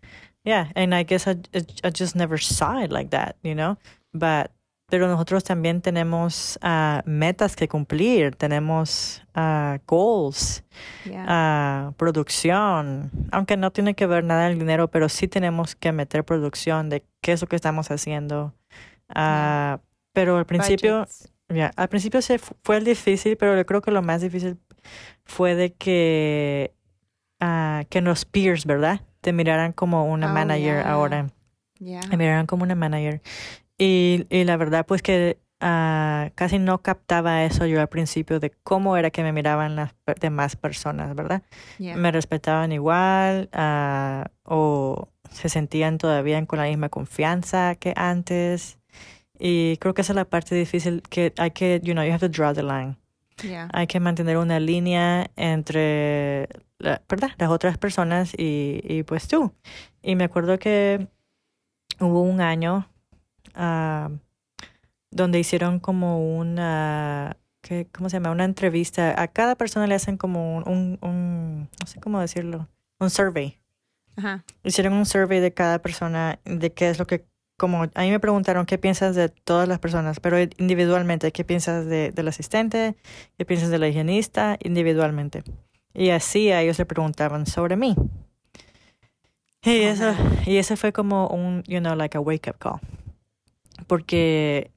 Yeah, 0.44 0.68
and 0.76 0.94
I 0.94 1.04
guess 1.04 1.26
I, 1.26 1.36
I 1.82 1.90
just 1.90 2.14
never 2.14 2.36
saw 2.38 2.78
it 2.82 2.90
like 2.92 3.10
that, 3.10 3.36
you 3.42 3.54
know. 3.54 3.78
But, 4.12 4.50
pero 4.90 5.08
nosotros 5.08 5.42
también 5.42 5.80
tenemos 5.80 6.58
ah, 6.60 7.02
metas 7.06 7.56
que 7.56 7.66
cumplir, 7.66 8.36
tenemos 8.36 9.22
ah, 9.34 9.78
goals, 9.86 10.62
Yeah. 11.06 11.24
ah, 11.26 11.92
producción, 11.96 13.10
aunque 13.32 13.56
no 13.56 13.70
tiene 13.70 13.94
que 13.94 14.06
ver 14.06 14.22
nada 14.24 14.48
el 14.50 14.58
dinero, 14.58 14.88
pero 14.88 15.08
sí 15.08 15.28
tenemos 15.28 15.74
que 15.74 15.92
meter 15.92 16.24
producción 16.24 16.90
de 16.90 17.02
qué 17.22 17.32
es 17.32 17.40
lo 17.40 17.46
que 17.48 17.56
estamos 17.56 17.90
haciendo. 17.90 18.52
Pero 20.12 20.36
al 20.38 20.46
principio, 20.46 21.06
ya, 21.48 21.72
al 21.76 21.88
principio 21.88 22.20
se 22.22 22.38
fu- 22.38 22.54
fue 22.62 22.76
el 22.76 22.84
difícil, 22.84 23.36
pero 23.36 23.56
yo 23.56 23.64
creo 23.66 23.80
que 23.82 23.90
lo 23.90 24.02
más 24.02 24.20
difícil 24.20 24.58
fue 25.24 25.54
de 25.54 25.72
que, 25.72 26.72
que 27.88 28.00
los 28.00 28.24
peers, 28.24 28.66
¿verdad? 28.66 29.00
Te 29.24 29.32
miraran 29.32 29.72
como 29.72 30.04
una 30.04 30.30
Oh, 30.30 30.34
manager 30.34 30.82
yeah. 30.82 30.92
ahora. 30.92 31.26
Yeah. 31.78 32.02
Me 32.10 32.18
miraran 32.18 32.44
como 32.44 32.62
una 32.62 32.74
manager. 32.74 33.22
Y, 33.78 34.26
y 34.28 34.44
la 34.44 34.58
verdad, 34.58 34.84
pues 34.84 35.00
que 35.00 35.38
ah, 35.60 36.28
casi 36.34 36.58
no 36.58 36.82
captaba 36.82 37.42
eso 37.44 37.64
yo 37.64 37.80
al 37.80 37.88
principio 37.88 38.38
de 38.38 38.50
cómo 38.62 38.98
era 38.98 39.08
que 39.10 39.22
me 39.22 39.32
miraban 39.32 39.76
las 39.76 39.94
demás 40.20 40.56
personas, 40.56 41.14
¿verdad? 41.16 41.40
Yeah. 41.78 41.96
Me 41.96 42.12
respetaban 42.12 42.70
igual 42.72 43.48
ah, 43.54 44.26
o 44.42 45.08
se 45.30 45.48
sentían 45.48 45.96
todavía 45.96 46.44
con 46.44 46.58
la 46.58 46.66
misma 46.66 46.90
confianza 46.90 47.76
que 47.76 47.94
antes. 47.96 48.76
Y 49.38 49.78
creo 49.78 49.94
que 49.94 50.02
esa 50.02 50.12
es 50.12 50.16
la 50.16 50.26
parte 50.26 50.54
difícil 50.54 51.00
que 51.00 51.32
hay 51.38 51.52
que, 51.52 51.80
you 51.82 51.94
know, 51.94 52.04
you 52.04 52.12
have 52.12 52.20
to 52.20 52.28
draw 52.28 52.52
the 52.52 52.62
line. 52.62 52.96
Yeah. 53.42 53.68
Hay 53.72 53.86
que 53.86 54.00
mantener 54.00 54.36
una 54.38 54.60
línea 54.60 55.30
entre 55.36 56.48
la- 56.78 57.02
¿verdad? 57.08 57.30
las 57.38 57.50
otras 57.50 57.78
personas 57.78 58.32
y, 58.36 58.80
y 58.84 59.02
pues 59.02 59.26
tú. 59.28 59.52
Y 60.02 60.14
me 60.16 60.24
acuerdo 60.24 60.58
que 60.58 61.08
hubo 62.00 62.22
un 62.22 62.40
año 62.40 62.88
ah, 63.54 64.10
donde 65.10 65.38
hicieron 65.38 65.78
como 65.80 66.36
una, 66.38 67.36
¿qué, 67.60 67.86
¿cómo 67.92 68.08
se 68.08 68.16
llama? 68.16 68.30
Una 68.30 68.44
entrevista. 68.44 69.20
A 69.20 69.28
cada 69.28 69.54
persona 69.56 69.86
le 69.86 69.94
hacen 69.94 70.16
como 70.16 70.56
un, 70.56 70.68
un, 70.68 70.98
un- 71.02 71.68
no 71.80 71.86
sé 71.86 72.00
cómo 72.00 72.20
decirlo, 72.20 72.68
un 73.00 73.10
survey. 73.10 73.58
Ajá. 74.16 74.44
Hicieron 74.62 74.92
un 74.94 75.06
survey 75.06 75.40
de 75.40 75.52
cada 75.52 75.80
persona, 75.80 76.38
de 76.44 76.72
qué 76.72 76.88
es 76.88 76.98
lo 76.98 77.06
que, 77.06 77.24
como 77.56 77.82
a 77.84 78.02
mí 78.02 78.10
me 78.10 78.20
preguntaron 78.20 78.66
qué 78.66 78.78
piensas 78.78 79.14
de 79.14 79.28
todas 79.28 79.68
las 79.68 79.78
personas, 79.78 80.20
pero 80.20 80.38
individualmente, 80.58 81.30
qué 81.32 81.44
piensas 81.44 81.86
de, 81.86 82.10
del 82.10 82.28
asistente, 82.28 82.96
qué 83.38 83.44
piensas 83.44 83.70
de 83.70 83.78
la 83.78 83.88
higienista, 83.88 84.56
individualmente. 84.62 85.42
Y 85.92 86.10
así 86.10 86.50
a 86.50 86.60
ellos 86.62 86.78
le 86.78 86.86
preguntaban 86.86 87.46
sobre 87.46 87.76
mí. 87.76 87.94
Y 89.62 89.84
Oh, 89.84 89.88
eso, 89.88 90.14
y 90.46 90.56
ese 90.56 90.76
fue 90.76 90.92
como 90.92 91.28
un, 91.28 91.62
you 91.66 91.78
know, 91.78 91.94
like 91.94 92.16
a 92.18 92.20
wake 92.20 92.48
up 92.50 92.58
call. 92.58 92.80
Porque 93.86 94.70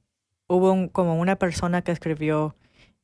hubo 0.48 0.72
un- 0.72 0.88
como 0.90 1.20
una 1.20 1.36
persona 1.36 1.82
que 1.82 1.92
escribió, 1.92 2.56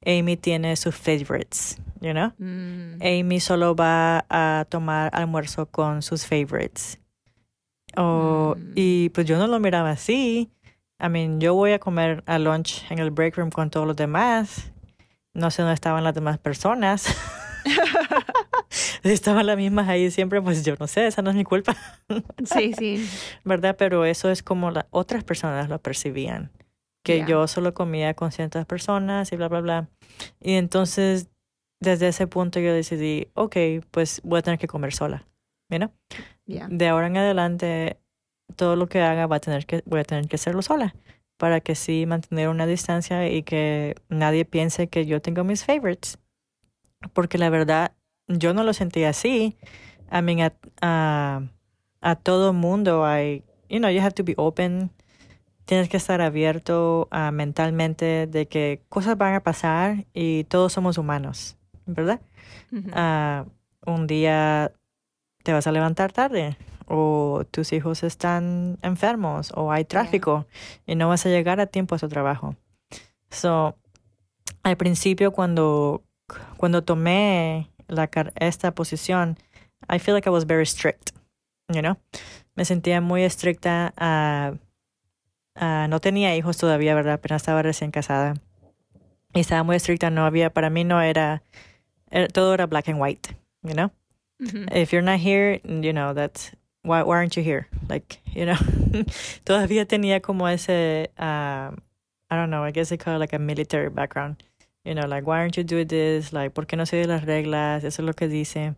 Amy 0.05 0.37
tiene 0.37 0.75
sus 0.75 0.95
favorites, 0.95 1.77
you 2.01 2.11
know? 2.11 2.31
Mm. 2.37 3.01
Amy 3.01 3.39
solo 3.39 3.75
va 3.75 4.25
a 4.29 4.65
tomar 4.69 5.09
almuerzo 5.13 5.65
con 5.65 6.01
sus 6.01 6.25
favorites. 6.25 6.99
O- 7.97 8.55
Mm. 8.57 8.71
Y 8.75 9.09
pues 9.09 9.25
yo 9.27 9.37
no 9.37 9.47
lo 9.47 9.59
miraba 9.59 9.91
así. 9.91 10.51
I 11.03 11.09
mean, 11.09 11.39
yo 11.41 11.53
voy 11.55 11.71
a 11.73 11.79
comer 11.79 12.23
a 12.27 12.37
lunch 12.39 12.83
en 12.91 12.99
el 12.99 13.11
break 13.11 13.35
room 13.37 13.49
con 13.49 13.69
todos 13.69 13.85
los 13.87 13.95
demás. 13.95 14.71
No 15.33 15.49
sé 15.51 15.61
dónde 15.63 15.73
estaban 15.75 16.03
las 16.03 16.13
demás 16.13 16.37
personas. 16.37 17.05
si 18.69 19.09
estaban 19.11 19.45
las 19.47 19.57
mismas 19.57 19.87
ahí 19.89 20.11
siempre, 20.11 20.41
pues 20.41 20.63
yo 20.63 20.75
no 20.79 20.87
sé, 20.87 21.07
esa 21.07 21.21
no 21.21 21.29
es 21.29 21.35
mi 21.35 21.43
culpa, 21.43 21.75
Sí, 22.45 22.73
sí. 22.77 23.09
¿verdad? 23.43 23.75
Pero 23.77 24.05
eso 24.05 24.29
es 24.29 24.43
como 24.43 24.71
las 24.71 24.85
otras 24.91 25.23
personas 25.23 25.69
lo 25.69 25.79
percibían. 25.81 26.51
Que 27.03 27.17
Yeah. 27.17 27.27
yo 27.27 27.47
solo 27.47 27.73
comía 27.73 28.13
con 28.13 28.31
ciertas 28.31 28.65
personas 28.65 29.31
y 29.33 29.35
bla, 29.35 29.49
bla, 29.49 29.59
bla. 29.61 29.89
Y 30.39 30.53
entonces, 30.53 31.27
desde 31.81 32.07
ese 32.07 32.27
punto 32.27 32.59
yo 32.61 32.73
decidí, 32.73 33.27
ok, 33.33 33.57
pues 33.91 34.21
voy 34.23 34.39
a 34.39 34.41
tener 34.41 34.57
que 34.59 34.67
comer 34.67 34.93
sola. 34.93 35.25
you 35.69 35.77
know? 35.79 35.91
Yeah. 36.45 36.67
De 36.69 36.87
ahora 36.87 37.07
en 37.07 37.17
adelante, 37.17 37.97
todo 38.55 38.75
lo 38.75 38.87
que 38.87 39.01
haga 39.01 39.27
va 39.27 39.37
a 39.37 39.39
tener 39.39 39.65
que, 39.65 39.83
voy 39.85 40.01
a 40.01 40.03
tener 40.03 40.27
que 40.27 40.35
hacerlo 40.35 40.61
sola. 40.61 40.95
Para 41.37 41.61
que 41.61 41.75
sí 41.75 42.05
mantener 42.05 42.49
una 42.49 42.65
distancia 42.67 43.27
y 43.29 43.43
que 43.43 43.95
nadie 44.09 44.45
piense 44.45 44.87
que 44.87 45.05
yo 45.05 45.21
tengo 45.21 45.43
mis 45.43 45.65
favorites. 45.65 46.19
Porque 47.13 47.37
la 47.37 47.49
verdad, 47.49 47.93
yo 48.27 48.53
no 48.53 48.63
lo 48.63 48.73
sentí 48.73 49.03
así. 49.03 49.57
I 50.11 50.21
mean, 50.21 50.41
a, 50.41 50.53
a, 50.81 51.41
a 52.01 52.15
todo 52.15 52.53
mundo 52.53 53.05
hay, 53.05 53.43
you 53.69 53.79
know, 53.79 53.89
you 53.89 54.01
have 54.01 54.13
to 54.13 54.23
be 54.23 54.35
open. 54.37 54.91
Tienes 55.65 55.89
que 55.89 55.97
estar 55.97 56.21
abierto 56.21 57.07
ah, 57.11 57.31
mentalmente 57.31 58.27
de 58.27 58.47
que 58.47 58.81
cosas 58.89 59.17
van 59.17 59.33
a 59.33 59.39
pasar 59.41 60.05
y 60.13 60.43
todos 60.45 60.73
somos 60.73 60.97
humanos, 60.97 61.57
¿verdad? 61.85 62.21
Ah, 62.91 63.45
un 63.85 64.07
día 64.07 64.73
te 65.43 65.53
vas 65.53 65.67
a 65.67 65.71
levantar 65.71 66.11
tarde 66.11 66.57
o 66.87 67.43
tus 67.51 67.71
hijos 67.73 68.03
están 68.03 68.77
enfermos 68.81 69.51
o 69.55 69.71
hay 69.71 69.85
tráfico 69.85 70.45
y 70.85 70.95
no 70.95 71.07
vas 71.09 71.25
a 71.25 71.29
llegar 71.29 71.59
a 71.59 71.67
tiempo 71.67 71.95
a 71.95 71.99
su 71.99 72.07
trabajo. 72.09 72.55
So, 73.29 73.75
al 74.63 74.77
principio 74.77 75.31
cuando, 75.31 76.03
cuando 76.57 76.83
tomé 76.83 77.69
la, 77.87 78.09
esta 78.35 78.71
posición, 78.73 79.37
I 79.89 79.99
feel 79.99 80.15
like 80.15 80.27
I 80.27 80.31
was 80.31 80.45
very 80.45 80.65
strict, 80.65 81.11
you 81.69 81.81
know? 81.81 81.97
Me 82.55 82.65
sentía 82.65 83.01
muy 83.01 83.23
estricta. 83.23 83.93
ah, 83.97 84.53
no 85.89 85.99
tenía 85.99 86.35
hijos 86.35 86.57
todavía, 86.57 86.95
¿verdad? 86.95 87.15
Apenas 87.15 87.41
estaba 87.41 87.61
recién 87.61 87.91
casada. 87.91 88.35
Y 89.33 89.39
estaba 89.39 89.63
muy 89.63 89.75
estricta, 89.75 90.09
no 90.09 90.25
había, 90.25 90.51
para 90.51 90.69
mí 90.69 90.83
no 90.83 91.01
era, 91.01 91.43
era- 92.11 92.27
todo 92.27 92.53
era 92.53 92.67
black 92.67 92.89
and 92.89 93.01
white, 93.01 93.35
you 93.63 93.73
know? 93.73 93.91
If 94.71 94.93
you're 94.93 95.01
not 95.01 95.19
here, 95.19 95.59
you 95.63 95.93
know, 95.93 96.13
that's, 96.13 96.51
why, 96.83 97.03
why 97.03 97.17
aren't 97.17 97.37
you 97.37 97.43
here? 97.43 97.67
Like, 97.89 98.19
you 98.33 98.45
know, 98.45 98.55
todavía 99.45 99.85
tenía 99.85 100.21
como 100.21 100.47
ese, 100.47 101.09
um, 101.17 101.81
I 102.29 102.35
don't 102.35 102.49
know, 102.49 102.63
I 102.63 102.71
guess 102.71 102.89
they 102.89 102.97
call 102.97 103.15
it 103.15 103.19
like 103.19 103.33
a 103.33 103.39
military 103.39 103.89
background. 103.89 104.43
You 104.83 104.95
know, 104.95 105.07
like, 105.07 105.25
why 105.25 105.39
aren't 105.39 105.55
you 105.55 105.63
doing 105.63 105.87
this? 105.87 106.33
Like, 106.33 106.53
¿por 106.53 106.65
qué 106.65 106.75
no 106.75 106.85
sigues 106.85 107.07
las 107.07 107.25
reglas? 107.25 107.83
Eso 107.83 108.01
es 108.01 108.05
lo 108.05 108.13
que 108.13 108.27
dice. 108.27 108.75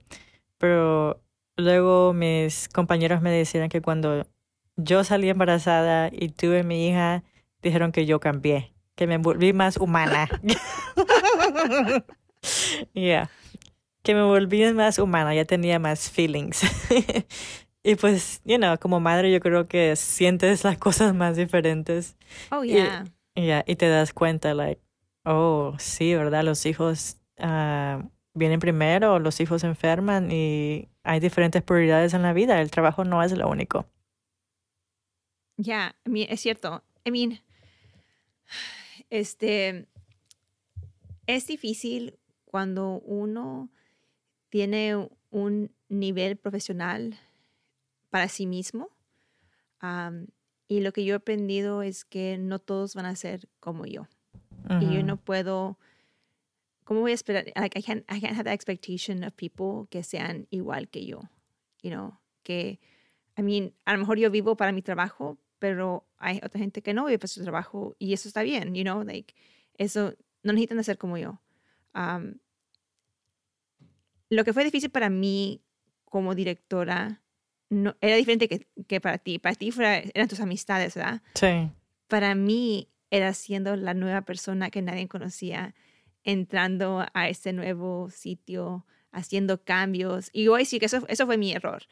Pero 0.60 1.20
luego 1.58 2.14
mis 2.14 2.70
compañeros 2.70 3.22
me 3.22 3.32
decían 3.32 3.70
que 3.70 3.82
cuando 3.82 4.28
yo 4.78 5.04
salí 5.04 5.30
embarazada 5.30 6.10
y 6.12 6.30
tuve 6.30 6.64
mi 6.64 6.88
hija, 6.88 7.24
dijeron 7.62 7.92
que 7.92 8.06
yo 8.06 8.20
cambié, 8.20 8.74
que 8.96 9.08
me 9.08 9.18
volví 9.18 9.54
más 9.54 9.78
humana. 9.78 10.30
yeah. 12.94 13.30
Que 14.06 14.14
me 14.14 14.24
volví 14.24 14.72
más 14.74 15.00
humana, 15.00 15.34
ya 15.34 15.46
tenía 15.46 15.80
más 15.80 16.10
feelings. 16.10 16.62
y 17.84 17.96
pues, 17.96 18.42
you 18.46 18.58
know, 18.58 18.78
como 18.78 19.00
madre 19.00 19.32
yo 19.32 19.40
creo 19.40 19.68
que 19.68 19.96
sientes 19.96 20.64
las 20.64 20.78
cosas 20.78 21.14
más 21.14 21.36
diferentes. 21.36 22.16
Oh, 22.52 22.64
Y- 22.64 22.70
yeah. 22.74 23.04
Yeah, 23.38 23.66
y 23.68 23.76
te 23.76 23.90
das 23.90 24.14
cuenta, 24.14 24.54
like, 24.54 24.80
Oh, 25.26 25.74
sí, 25.80 26.14
¿verdad? 26.14 26.44
Los 26.44 26.66
hijos 26.68 27.18
ah, 27.40 28.08
vienen 28.36 28.60
primero, 28.60 29.18
los 29.20 29.40
hijos 29.40 29.62
se 29.62 29.68
enferman 29.68 30.32
y 30.32 30.88
hay 31.04 31.20
diferentes 31.20 31.64
prioridades 31.64 32.14
en 32.14 32.22
la 32.22 32.32
vida. 32.32 32.62
El 32.62 32.70
trabajo 32.70 33.04
no 33.04 33.24
es 33.24 33.32
lo 33.36 33.50
único. 33.50 33.88
Ya, 35.58 35.96
yeah, 36.06 36.26
es 36.30 36.42
cierto. 36.42 36.84
I 37.06 37.12
mean, 37.12 37.42
este, 39.10 39.88
es 41.26 41.48
difícil 41.48 42.20
cuando 42.46 43.00
uno 43.00 43.70
tiene 44.56 45.10
un 45.32 45.70
nivel 45.90 46.38
profesional 46.38 47.20
para 48.10 48.30
sí 48.30 48.46
mismo. 48.46 48.90
y 50.70 50.80
lo 50.80 50.94
que 50.94 51.04
yo 51.04 51.14
he 51.14 51.18
aprendido 51.18 51.82
es 51.82 52.06
que 52.06 52.38
no 52.38 52.60
todos 52.60 52.96
van 52.96 53.06
a 53.06 53.18
ser 53.18 53.50
como 53.60 53.86
yo. 53.86 54.08
Y 54.80 54.94
yo 54.94 55.04
no 55.04 55.18
puedo, 55.18 55.78
¿cómo 56.86 57.02
voy 57.02 57.12
a 57.12 57.16
esperar? 57.16 57.52
Like, 57.54 57.78
I 57.78 57.84
can't, 57.84 58.06
I 58.10 58.22
can't 58.22 58.38
have 58.38 58.46
the 58.46 58.54
expectation 58.54 59.26
of 59.26 59.34
people 59.34 59.90
que 59.90 60.04
sean 60.04 60.48
igual 60.52 60.88
que 60.88 61.06
yo. 61.06 61.24
You 61.84 61.92
know, 61.92 62.18
que, 62.44 62.80
I 63.38 63.42
mean, 63.42 63.74
a 63.84 63.92
lo 63.92 64.00
mejor 64.00 64.18
yo 64.20 64.32
vivo 64.32 64.56
para 64.56 64.72
mi 64.72 64.82
trabajo, 64.82 65.38
pero 65.60 66.08
hay 66.18 66.40
otra 66.42 66.60
gente 66.60 66.82
que 66.82 66.94
no 66.94 67.08
vive 67.08 67.20
para 67.20 67.28
su 67.28 67.44
trabajo 67.44 67.98
y 68.00 68.14
eso 68.14 68.30
está 68.30 68.42
bien, 68.42 68.74
you 68.74 68.84
know, 68.84 69.04
like, 69.04 69.36
eso, 69.78 70.16
no 70.44 70.54
necesitan 70.54 70.82
ser 70.86 70.98
como 70.98 71.18
yo. 71.18 71.42
Lo 74.30 74.44
que 74.44 74.54
fue 74.54 74.64
difícil 74.64 74.90
para 74.90 75.10
mí 75.10 75.62
como 76.06 76.36
directora 76.36 77.22
no, 77.70 77.96
era 78.02 78.16
diferente 78.16 78.48
que, 78.48 78.68
que 78.88 79.02
para 79.02 79.18
ti. 79.18 79.40
Para 79.40 79.56
ti 79.56 79.72
fuera, 79.72 79.98
eran 80.14 80.28
tus 80.28 80.40
amistades, 80.40 80.96
¿verdad? 80.96 81.22
Sí. 81.34 81.72
Para 82.08 82.36
mí 82.36 82.90
era 83.10 83.34
siendo 83.34 83.76
la 83.76 83.94
nueva 83.94 84.22
persona 84.22 84.70
que 84.70 84.82
nadie 84.82 85.08
conocía, 85.08 85.74
entrando 86.24 87.06
a 87.14 87.30
ese 87.30 87.54
nuevo 87.54 88.10
sitio, 88.10 88.86
haciendo 89.12 89.64
cambios. 89.64 90.30
Y 90.34 90.48
hoy 90.48 90.66
sí 90.66 90.80
que 90.80 90.86
eso, 90.86 91.06
eso 91.08 91.26
fue 91.26 91.38
mi 91.38 91.54
error. 91.54 91.84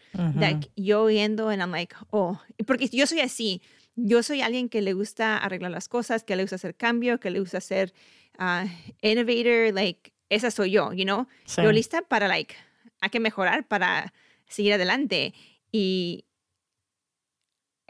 yo 0.75 1.09
yendo 1.09 1.49
and 1.49 1.61
I'm 1.61 1.71
like, 1.71 1.95
oh, 2.11 2.39
porque 2.65 2.87
yo 2.87 3.07
soy 3.07 3.21
así. 3.21 3.61
Yo 3.95 4.23
soy 4.23 4.41
alguien 4.41 4.69
que 4.69 4.81
le 4.81 4.93
gusta 4.93 5.37
arreglar 5.37 5.71
las 5.71 5.87
cosas, 5.87 6.23
que 6.23 6.35
le 6.35 6.43
gusta 6.43 6.55
hacer 6.55 6.75
cambio, 6.75 7.19
que 7.19 7.29
le 7.29 7.39
gusta 7.39 7.61
ser 7.61 7.93
uh, 8.39 8.67
innovator, 9.01 9.71
like, 9.73 10.12
esa 10.33 10.51
soy 10.51 10.71
yo, 10.71 10.91
you 10.93 11.03
know? 11.03 11.27
Yo 11.57 11.71
lista 11.71 12.01
para, 12.01 12.27
like, 12.27 12.55
hay 13.01 13.09
que 13.09 13.19
mejorar 13.19 13.67
para 13.67 14.13
seguir 14.47 14.73
adelante. 14.73 15.33
Y 15.71 16.25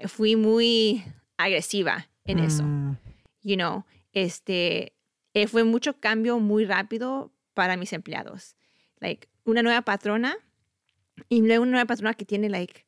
fui 0.07 0.35
muy 0.35 1.03
agresiva 1.37 2.09
en 2.25 2.39
eso, 2.39 2.63
mm. 2.63 2.97
you 3.41 3.55
know? 3.55 3.85
Este, 4.11 4.93
eh, 5.33 5.47
fue 5.47 5.63
mucho 5.63 5.99
cambio 5.99 6.39
muy 6.39 6.65
rápido 6.65 7.33
para 7.53 7.77
mis 7.77 7.93
empleados. 7.93 8.55
Like, 8.99 9.27
una 9.45 9.63
nueva 9.63 9.81
patrona 9.81 10.37
y 11.29 11.41
luego 11.41 11.63
una 11.63 11.71
nueva 11.71 11.85
patrona 11.85 12.13
que 12.13 12.25
tiene, 12.25 12.49
like, 12.49 12.85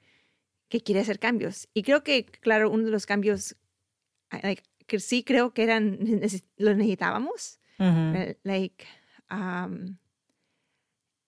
que 0.69 0.81
quiere 0.81 1.01
hacer 1.01 1.19
cambios. 1.19 1.67
Y 1.73 1.83
creo 1.83 2.03
que, 2.03 2.25
claro, 2.25 2.69
uno 2.69 2.85
de 2.85 2.91
los 2.91 3.05
cambios, 3.05 3.55
like, 4.43 4.63
que 4.87 4.99
sí 4.99 5.23
creo 5.23 5.53
que 5.53 5.63
eran, 5.63 5.99
los 6.57 6.77
necesitábamos. 6.77 7.59
Like, 8.43 8.85
um, 9.29 9.97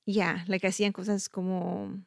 yeah, 0.06 0.40
like 0.48 0.62
hacían 0.62 0.94
cosas 0.94 1.28
como 1.28 2.00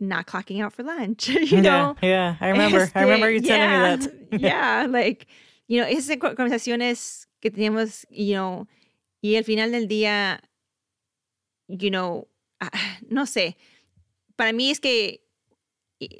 not 0.00 0.26
clocking 0.26 0.60
out 0.60 0.72
for 0.72 0.82
lunch, 0.82 1.28
you 1.52 1.60
know? 1.60 1.96
Yeah, 2.02 2.36
I 2.40 2.48
remember. 2.48 2.80
Este, 2.80 2.96
I 2.96 3.02
remember 3.02 3.30
you 3.30 3.40
telling 3.40 3.60
yeah, 3.60 3.96
me 3.96 4.06
that. 4.06 4.40
yeah, 4.40 4.86
like, 4.88 5.26
you 5.66 5.80
know, 5.80 5.86
esas 5.86 6.16
conversaciones 6.18 7.26
que 7.40 7.50
teníamos, 7.50 8.04
you 8.10 8.34
know, 8.34 8.66
y 9.22 9.36
al 9.36 9.44
final 9.44 9.70
del 9.70 9.88
día, 9.88 10.40
you 11.68 11.90
know, 11.90 12.28
ah, 12.60 12.70
no 13.08 13.24
sé, 13.24 13.56
para 14.36 14.52
mí 14.52 14.70
es 14.70 14.80
que 14.80 15.20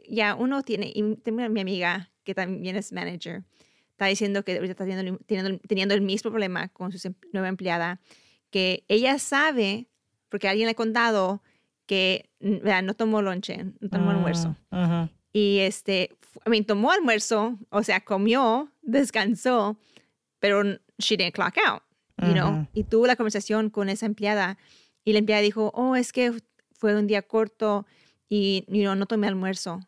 ya 0.08 0.34
uno 0.34 0.62
tiene, 0.62 0.92
y 0.94 1.16
tengo 1.16 1.48
mi 1.48 1.60
amiga 1.60 2.10
que 2.24 2.34
también 2.34 2.76
es 2.76 2.92
manager, 2.92 3.44
está 3.90 4.06
diciendo 4.06 4.44
que 4.44 4.54
ahorita 4.54 4.72
está 4.72 4.86
teniendo, 4.86 5.18
teniendo, 5.26 5.58
teniendo 5.68 5.94
el 5.94 6.00
mismo 6.00 6.30
problema 6.30 6.68
con 6.68 6.92
su 6.92 7.08
em, 7.08 7.14
nueva 7.32 7.48
empleada, 7.48 8.00
que 8.54 8.84
ella 8.86 9.18
sabe, 9.18 9.88
porque 10.28 10.46
alguien 10.46 10.66
le 10.66 10.70
ha 10.70 10.76
contado, 10.76 11.42
que 11.86 12.30
no 12.38 12.94
tomó 12.94 13.20
lonche, 13.20 13.64
no 13.80 13.88
tomó 13.90 14.06
mm, 14.06 14.10
almuerzo. 14.10 14.56
Y 15.32 15.58
este, 15.58 16.16
I 16.46 16.50
mean, 16.50 16.64
tomó 16.64 16.92
almuerzo, 16.92 17.58
o 17.70 17.82
sea, 17.82 18.04
comió, 18.04 18.70
descansó, 18.80 19.76
pero 20.38 20.62
she 20.98 21.16
didn't 21.16 21.34
clock 21.34 21.56
out, 21.66 21.82
you 22.18 22.32
know. 22.32 22.68
Y 22.74 22.84
tuvo 22.84 23.08
la 23.08 23.16
conversación 23.16 23.70
con 23.70 23.88
esa 23.88 24.06
empleada 24.06 24.56
y 25.04 25.14
la 25.14 25.18
empleada 25.18 25.42
dijo, 25.42 25.72
oh, 25.74 25.96
es 25.96 26.12
que 26.12 26.32
fue 26.78 26.94
un 26.94 27.08
día 27.08 27.22
corto 27.22 27.86
y 28.28 28.64
you 28.68 28.82
know, 28.82 28.94
no 28.94 29.06
tomé 29.06 29.26
almuerzo, 29.26 29.80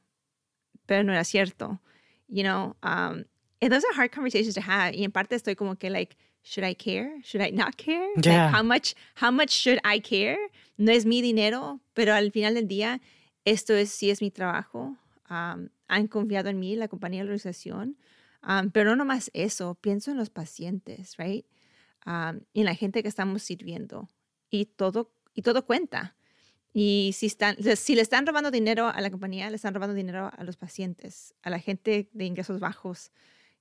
pero 0.86 1.04
no 1.04 1.12
era 1.12 1.22
cierto, 1.22 1.80
you 2.26 2.42
know. 2.42 2.74
Um, 2.82 3.26
and 3.60 3.70
those 3.70 3.84
are 3.84 3.94
hard 3.96 4.10
conversations 4.10 4.56
to 4.56 4.60
have. 4.60 4.92
Y 4.92 5.04
en 5.04 5.12
parte 5.12 5.36
estoy 5.36 5.54
como 5.54 5.76
que 5.76 5.88
like, 5.88 6.16
should 6.46 6.64
I 6.64 6.74
care? 6.74 7.20
Should 7.24 7.42
I 7.42 7.50
not 7.50 7.76
care? 7.76 8.08
Yeah. 8.22 8.44
Like, 8.44 8.54
how 8.54 8.62
much, 8.62 8.94
how 9.16 9.30
much 9.32 9.50
should 9.50 9.80
I 9.82 9.98
care? 9.98 10.38
No 10.78 10.92
es 10.92 11.04
mi 11.04 11.20
dinero, 11.20 11.80
pero 11.92 12.14
al 12.14 12.30
final 12.30 12.54
del 12.54 12.68
día, 12.68 13.00
esto 13.44 13.74
es, 13.74 13.90
sí 13.90 14.10
es 14.10 14.20
mi 14.20 14.30
trabajo. 14.30 14.96
Um, 15.28 15.70
han 15.88 16.06
confiado 16.06 16.48
en 16.48 16.60
mí, 16.60 16.76
la 16.76 16.86
compañía, 16.86 17.24
la 17.24 17.32
organización. 17.32 17.96
Um, 18.46 18.70
pero 18.70 18.90
no 18.90 18.96
nomás 18.96 19.28
eso, 19.34 19.74
pienso 19.74 20.12
en 20.12 20.18
los 20.18 20.30
pacientes, 20.30 21.16
right? 21.18 21.44
Um, 22.06 22.40
y 22.52 22.60
en 22.60 22.66
la 22.66 22.76
gente 22.76 23.02
que 23.02 23.08
estamos 23.08 23.42
sirviendo. 23.42 24.08
Y 24.48 24.66
todo, 24.66 25.10
y 25.34 25.42
todo 25.42 25.66
cuenta. 25.66 26.14
Y 26.72 27.10
si, 27.12 27.26
están, 27.26 27.56
si 27.76 27.96
le 27.96 28.02
están 28.02 28.24
robando 28.24 28.52
dinero 28.52 28.86
a 28.86 29.00
la 29.00 29.10
compañía, 29.10 29.50
le 29.50 29.56
están 29.56 29.74
robando 29.74 29.94
dinero 29.94 30.30
a 30.32 30.44
los 30.44 30.56
pacientes, 30.56 31.34
a 31.42 31.50
la 31.50 31.58
gente 31.58 32.08
de 32.12 32.24
ingresos 32.24 32.60
bajos, 32.60 33.10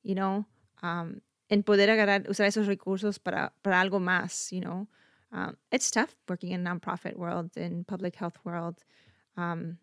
you 0.03 0.13
know, 0.13 0.45
um, 0.83 1.19
en 1.49 1.63
poder 1.63 1.89
agarrar, 1.89 2.29
usar 2.29 2.47
esos 2.47 2.67
recursos 2.67 3.19
para, 3.19 3.53
para 3.62 3.79
algo 3.79 3.99
más, 3.99 4.51
you 4.51 4.62
know. 4.62 4.88
Um, 5.31 5.58
it's 5.71 5.91
tough 5.91 6.15
working 6.29 6.51
in 6.51 6.63
nonprofit 6.63 7.17
world, 7.17 7.58
in 7.58 7.84
public 7.84 8.15
health 8.15 8.38
world. 8.45 8.77
Um, 9.38 9.77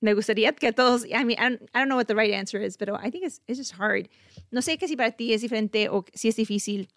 me 0.00 0.14
gustaría 0.14 0.54
que 0.54 0.72
todos, 0.72 1.04
I 1.04 1.24
mean, 1.24 1.38
I 1.38 1.48
don't, 1.48 1.62
I 1.74 1.78
don't, 1.78 1.88
know 1.88 1.96
what 1.96 2.06
the 2.06 2.14
right 2.14 2.32
answer 2.32 2.58
is, 2.58 2.76
but 2.76 2.88
I 2.88 3.10
think 3.10 3.24
it's, 3.24 3.40
it's 3.46 3.58
just 3.58 3.72
hard. 3.72 4.08
No 4.52 4.60
sé 4.60 4.78
que 4.78 4.88
si 4.88 4.96
para 4.96 5.10
ti 5.10 5.32
es 5.32 5.42
diferente 5.42 5.88
o 5.88 6.04
si 6.14 6.28
es 6.28 6.36
difícil. 6.36 6.88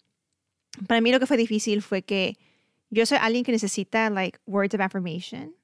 Para 0.86 1.00
mí 1.00 1.10
lo 1.10 1.18
que 1.18 1.26
fue 1.26 1.36
difícil 1.36 1.82
fue 1.82 2.02
que 2.02 2.36
yo 2.90 3.04
soy 3.06 3.18
alguien 3.20 3.44
que 3.44 3.52
necesita 3.52 4.10
like 4.10 4.38
words 4.46 4.74
of 4.74 4.80
affirmation, 4.80 5.54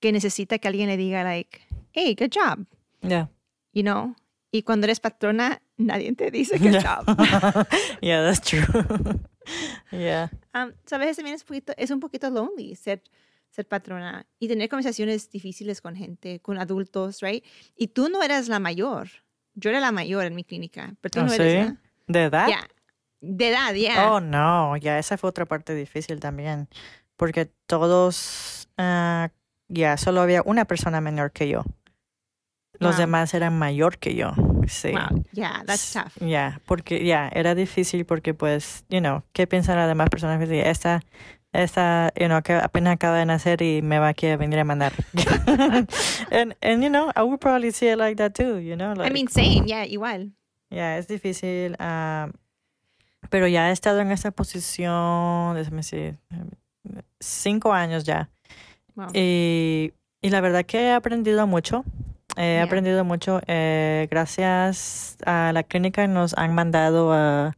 que 0.00 0.12
necesita 0.12 0.58
que 0.58 0.68
alguien 0.68 0.88
le 0.88 0.96
diga 0.96 1.24
like, 1.24 1.60
hey, 1.92 2.14
good 2.14 2.30
job. 2.30 2.66
Yeah. 3.02 3.28
You 3.72 3.82
know? 3.82 4.14
Y 4.52 4.62
cuando 4.62 4.86
eres 4.86 5.00
patrona, 5.00 5.62
nadie 5.80 6.12
te 6.14 6.30
dice 6.30 6.58
good 6.58 6.78
job. 6.82 7.06
yeah, 8.00 8.22
that's 8.22 8.40
true. 8.40 8.64
yeah. 9.90 10.28
Um, 10.54 10.72
Sabes, 10.86 11.16
también 11.16 11.34
es, 11.34 11.44
poquito, 11.44 11.72
es 11.76 11.90
un 11.90 12.00
poquito 12.00 12.30
lonely 12.30 12.74
ser, 12.76 13.02
ser 13.50 13.66
patrona 13.66 14.26
y 14.38 14.48
tener 14.48 14.68
conversaciones 14.68 15.30
difíciles 15.30 15.80
con 15.80 15.96
gente, 15.96 16.40
con 16.40 16.58
adultos, 16.58 17.20
right? 17.20 17.44
Y 17.76 17.88
tú 17.88 18.08
no 18.08 18.22
eras 18.22 18.48
la 18.48 18.58
mayor. 18.58 19.08
Yo 19.54 19.70
era 19.70 19.80
la 19.80 19.92
mayor 19.92 20.24
en 20.24 20.34
mi 20.34 20.44
clínica, 20.44 20.94
pero 21.00 21.10
tú 21.12 21.20
¿Oh, 21.20 21.24
no 21.24 21.32
eres 21.32 21.68
¿sí? 21.68 21.76
¿De 22.06 22.24
edad? 22.24 22.46
Yeah. 22.46 22.68
De 23.20 23.48
edad, 23.48 23.74
ya. 23.74 24.12
Oh, 24.12 24.20
no, 24.20 24.76
ya 24.76 24.98
esa 24.98 25.18
fue 25.18 25.28
otra 25.28 25.44
parte 25.44 25.74
difícil 25.74 26.20
también, 26.20 26.68
porque 27.16 27.50
todos, 27.66 28.68
uh, 28.78 29.28
ya 29.68 29.96
solo 29.98 30.22
había 30.22 30.42
una 30.44 30.64
persona 30.64 31.00
menor 31.00 31.32
que 31.32 31.48
yo. 31.48 31.64
Los 32.78 32.96
demás 32.96 33.34
eran 33.34 33.58
mayor 33.58 33.98
que 33.98 34.14
yo. 34.14 34.32
Sí. 34.66 34.92
Wow. 34.92 35.24
Yeah, 35.32 35.62
that's 35.66 35.92
tough. 35.92 36.16
Yeah, 36.20 36.60
porque 36.66 37.04
ya 37.04 37.28
era 37.32 37.54
difícil 37.54 38.04
porque 38.04 38.34
pues, 38.34 38.84
you 38.88 39.00
know, 39.00 39.22
¿qué 39.32 39.46
piensan 39.46 39.76
las 39.76 39.88
demás 39.88 40.08
personas? 40.10 40.40
Esta, 40.50 41.02
esta, 41.52 42.12
you 42.16 42.26
know, 42.26 42.42
que 42.42 42.54
apenas 42.54 42.94
acaba 42.94 43.18
de 43.18 43.26
nacer 43.26 43.62
y 43.62 43.82
me 43.82 43.98
va 43.98 44.08
aquí 44.08 44.26
a 44.26 44.36
venir 44.36 44.58
a 44.58 44.64
mandar. 44.64 44.92
and, 46.30 46.56
and, 46.60 46.82
you 46.82 46.90
know, 46.90 47.10
I 47.16 47.22
would 47.22 47.40
probably 47.40 47.72
see 47.72 47.88
it 47.88 47.98
like 47.98 48.16
that 48.16 48.34
too, 48.34 48.58
you 48.58 48.76
know. 48.76 48.94
Like, 48.94 49.10
I 49.10 49.12
mean, 49.12 49.28
same, 49.28 49.66
yeah, 49.66 49.84
igual. 49.84 50.32
Yeah, 50.70 50.98
es 50.98 51.08
difícil. 51.08 51.76
Uh, 51.80 52.30
pero 53.28 53.46
ya 53.46 53.68
he 53.68 53.72
estado 53.72 54.00
en 54.00 54.10
esa 54.12 54.30
posición, 54.30 55.54
déjame 55.56 55.78
decir, 55.78 56.18
cinco 57.20 57.72
años 57.72 58.04
ya. 58.04 58.30
Y, 59.14 59.92
y, 60.20 60.30
la 60.30 60.40
verdad 60.40 60.66
que 60.66 60.78
he 60.78 60.92
aprendido 60.92 61.46
mucho. 61.46 61.84
He 62.40 62.58
aprendido 62.58 63.04
mucho. 63.04 63.40
Eh, 63.46 64.08
gracias 64.10 65.18
a 65.26 65.52
la 65.52 65.62
clínica 65.62 66.06
nos 66.06 66.32
han 66.38 66.54
mandado 66.54 67.12
a 67.12 67.54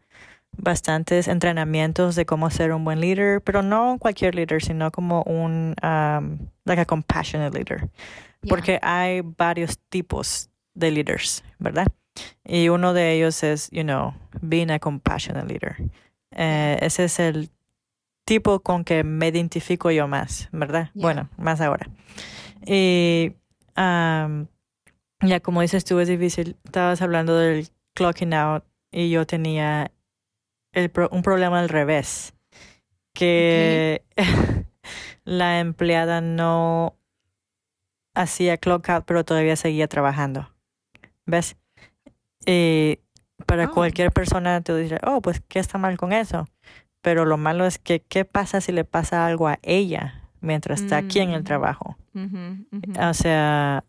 bastantes 0.57 1.29
entrenamientos 1.29 2.17
de 2.17 2.27
cómo 2.27 2.51
ser 2.51 2.73
un 2.73 2.85
buen 2.85 3.01
líder, 3.01 3.41
pero 3.43 3.63
no 3.63 3.97
cualquier 3.99 4.35
líder, 4.35 4.63
sino 4.63 4.91
como 4.91 5.23
un, 5.23 5.75
um, 5.83 6.39
like 6.65 6.81
a 6.81 6.85
compassionate 6.85 7.57
leader. 7.57 7.89
Porque 8.49 8.81
hay 8.83 9.21
varios 9.21 9.79
tipos 9.89 10.51
de 10.75 10.91
líderes, 10.91 11.45
¿verdad? 11.59 11.87
Y 12.45 12.69
uno 12.69 12.93
de 12.93 13.13
ellos 13.13 13.43
es, 13.45 13.71
you 13.71 13.85
know, 13.85 14.15
being 14.41 14.71
a 14.71 14.81
compassionate 14.81 15.47
leader. 15.47 15.77
Eh, 16.33 16.77
ese 16.81 17.05
es 17.05 17.21
el 17.21 17.51
tipo 18.25 18.61
con 18.61 18.85
que 18.85 19.05
me 19.05 19.29
identifico 19.29 19.91
yo 19.93 20.09
más, 20.09 20.49
¿verdad? 20.51 20.91
Yeah. 20.95 21.03
Bueno, 21.03 21.29
más 21.37 21.61
ahora. 21.61 21.87
Y 22.67 23.35
am, 23.77 24.49
ya 25.23 25.41
como 25.41 25.61
dices 25.63 25.85
tú, 25.85 25.99
es 26.01 26.09
difícil. 26.09 26.57
Estabas 26.65 27.01
hablando 27.03 27.37
del 27.37 27.69
clocking 27.95 28.35
out 28.35 28.65
y 28.91 29.11
yo 29.11 29.27
tenía 29.27 29.91
el 30.73 30.91
pro- 30.91 31.09
un 31.13 31.23
problema 31.23 31.61
al 31.61 31.69
revés, 31.69 32.35
que 33.15 34.03
la 35.25 35.61
empleada 35.61 36.21
no 36.21 36.97
hacía 38.15 38.57
clock 38.59 38.89
out, 38.91 39.05
pero 39.07 39.25
todavía 39.25 39.57
seguía 39.57 39.89
trabajando. 39.89 40.49
¿Ves? 41.27 41.57
Y 42.47 42.99
para 43.47 43.67
Oh. 43.67 43.71
cualquier 43.73 44.13
persona 44.13 44.61
te 44.61 44.77
dice, 44.77 44.99
oh, 45.05 45.21
pues, 45.21 45.41
¿qué 45.49 45.59
está 45.59 45.79
mal 45.79 45.97
con 45.97 46.13
eso? 46.13 46.47
Pero 47.01 47.25
lo 47.25 47.37
malo 47.37 47.67
es 47.67 47.79
que, 47.79 48.01
¿qué 48.01 48.25
pasa 48.25 48.61
si 48.61 48.73
le 48.73 48.85
pasa 48.85 49.27
algo 49.27 49.49
a 49.49 49.59
ella 49.63 50.29
mientras 50.41 50.83
está 50.83 50.99
aquí 50.99 51.21
en 51.21 51.31
el 51.31 51.43
Mm. 51.43 51.45
trabajo? 51.45 51.97
O 52.99 53.15
sea, 53.15 53.85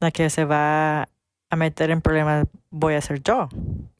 la 0.00 0.10
que 0.10 0.30
se 0.30 0.44
va 0.44 1.08
a 1.50 1.56
meter 1.56 1.90
en 1.90 2.00
problemas 2.00 2.46
voy 2.70 2.94
a 2.94 3.00
ser 3.00 3.22
yo. 3.22 3.48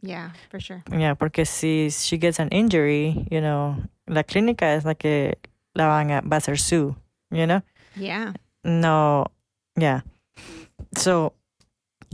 Yeah, 0.01 0.33
for 0.51 0.61
sure. 0.61 0.83
Yeah, 0.91 1.15
porque 1.15 1.45
si 1.47 1.89
she 1.91 2.19
gets 2.19 2.39
an 2.41 2.49
injury, 2.53 3.27
you 3.31 3.41
know, 3.41 3.77
la 4.07 4.23
clínica 4.23 4.75
es 4.75 4.85
la 4.85 4.95
que 4.95 5.39
la 5.75 5.87
van 5.87 6.11
a, 6.11 6.21
va 6.21 6.37
a 6.37 6.41
ser 6.41 6.59
Sue, 6.59 6.95
you 7.31 7.47
know? 7.47 7.63
Yeah. 7.97 8.35
No, 8.63 9.27
yeah. 9.77 10.05
So, 10.97 11.35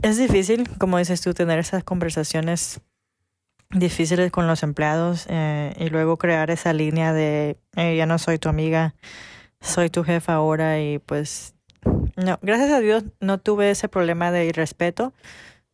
es 0.01 0.17
difícil, 0.17 0.67
como 0.77 0.97
dices 0.97 1.21
tú, 1.21 1.33
tener 1.33 1.59
esas 1.59 1.83
conversaciones 1.83 2.79
difíciles 3.71 4.31
con 4.31 4.47
los 4.47 4.63
empleados 4.63 5.25
eh, 5.29 5.73
y 5.77 5.89
luego 5.89 6.17
crear 6.17 6.49
esa 6.51 6.71
línea 6.73 7.13
de, 7.13 7.57
"Eh, 7.75 7.95
ya 7.97 8.05
no 8.05 8.17
soy 8.19 8.37
tu 8.39 8.47
amiga, 8.47 8.95
soy 9.59 9.89
tu 9.89 10.03
jefa 10.03 10.33
ahora 10.33 10.79
y 10.79 10.99
pues, 10.99 11.54
no, 12.15 12.39
gracias 12.41 12.71
a 12.71 12.79
Dios 12.79 13.03
no 13.19 13.39
tuve 13.39 13.71
ese 13.71 13.89
problema 13.89 14.31
de 14.31 14.45
irrespeto. 14.45 15.13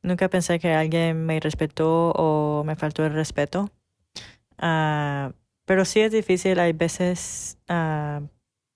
Nunca 0.01 0.29
pensé 0.29 0.59
que 0.59 0.73
alguien 0.73 1.25
me 1.25 1.35
irrespetó 1.35 2.11
o 2.11 2.63
me 2.63 2.75
faltó 2.75 3.05
el 3.05 3.13
respeto. 3.13 3.69
Ah, 4.57 5.33
pero 5.65 5.85
sí 5.85 6.01
es 6.01 6.11
difícil, 6.11 6.59
hay 6.59 6.73
veces, 6.73 7.57
ah, 7.67 8.21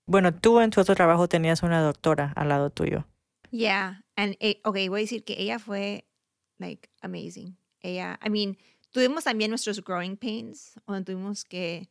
bueno, 0.06 0.32
tú 0.34 0.60
en 0.60 0.70
tu 0.70 0.80
otro 0.80 0.94
trabajo 0.94 1.28
tenías 1.28 1.62
una 1.62 1.80
doctora 1.82 2.32
al 2.36 2.48
lado 2.48 2.70
tuyo. 2.70 3.06
Yeah. 3.50 4.04
And, 4.16 4.36
eh, 4.40 4.60
okay, 4.64 4.88
voy 4.88 5.00
a 5.00 5.02
decir 5.02 5.24
que 5.24 5.34
ella 5.38 5.58
fue, 5.58 6.06
like, 6.58 6.88
amazing. 7.02 7.56
Ella, 7.80 8.18
I 8.24 8.30
mean, 8.30 8.56
tuvimos 8.90 9.24
también 9.24 9.50
nuestros 9.50 9.82
growing 9.82 10.16
pains, 10.16 10.80
donde 10.86 11.04
tuvimos 11.04 11.44
que 11.44 11.88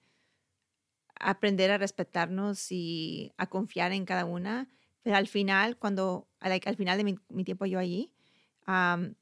aprender 1.20 1.72
a 1.72 1.78
respetarnos 1.78 2.72
y 2.72 3.32
a 3.38 3.48
confiar 3.48 3.92
en 3.92 4.06
cada 4.06 4.26
una. 4.26 4.70
Pero 5.06 5.18
al 5.18 5.28
final, 5.28 5.78
cuando, 5.78 6.28
like, 6.42 6.68
al 6.68 6.78
final 6.78 6.98
de 6.98 7.04
mi, 7.04 7.16
mi 7.30 7.44
tiempo 7.44 7.68
yo 7.68 7.78
allí, 7.78 8.12
um, 8.68 9.14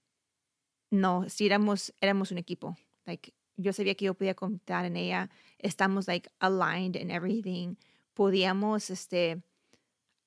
no, 0.90 1.28
sí 1.28 1.46
éramos, 1.46 1.94
éramos 2.00 2.32
un 2.32 2.38
equipo. 2.38 2.78
Like, 3.06 3.34
yo 3.58 3.74
sabía 3.74 3.94
que 3.94 4.06
yo 4.06 4.14
podía 4.14 4.34
confiar 4.34 4.86
en 4.86 4.96
ella. 4.96 5.30
Estamos, 5.60 6.08
like, 6.08 6.30
aligned 6.40 6.96
in 6.96 7.12
everything. 7.12 7.76
Podíamos, 8.14 8.90
este, 8.90 9.44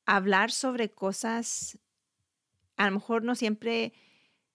hablar 0.04 0.50
sobre 0.50 0.90
cosas, 0.90 1.78
a 2.76 2.84
lo 2.84 2.92
mejor 2.92 3.22
no 3.22 3.34
siempre, 3.34 3.94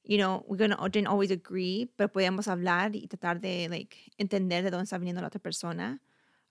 you 0.03 0.17
know, 0.17 0.45
gonna, 0.49 0.77
didn't 0.91 1.07
always 1.07 1.31
agree, 1.31 1.91
pero 1.95 2.11
podíamos 2.11 2.47
hablar 2.47 2.95
y 2.95 3.07
tratar 3.07 3.41
de, 3.41 3.67
like, 3.69 3.97
entender 4.19 4.63
de 4.63 4.69
dónde 4.69 4.83
está 4.83 4.99
viniendo 4.99 5.21
la 5.21 5.29
otra 5.29 5.41
persona. 5.41 5.99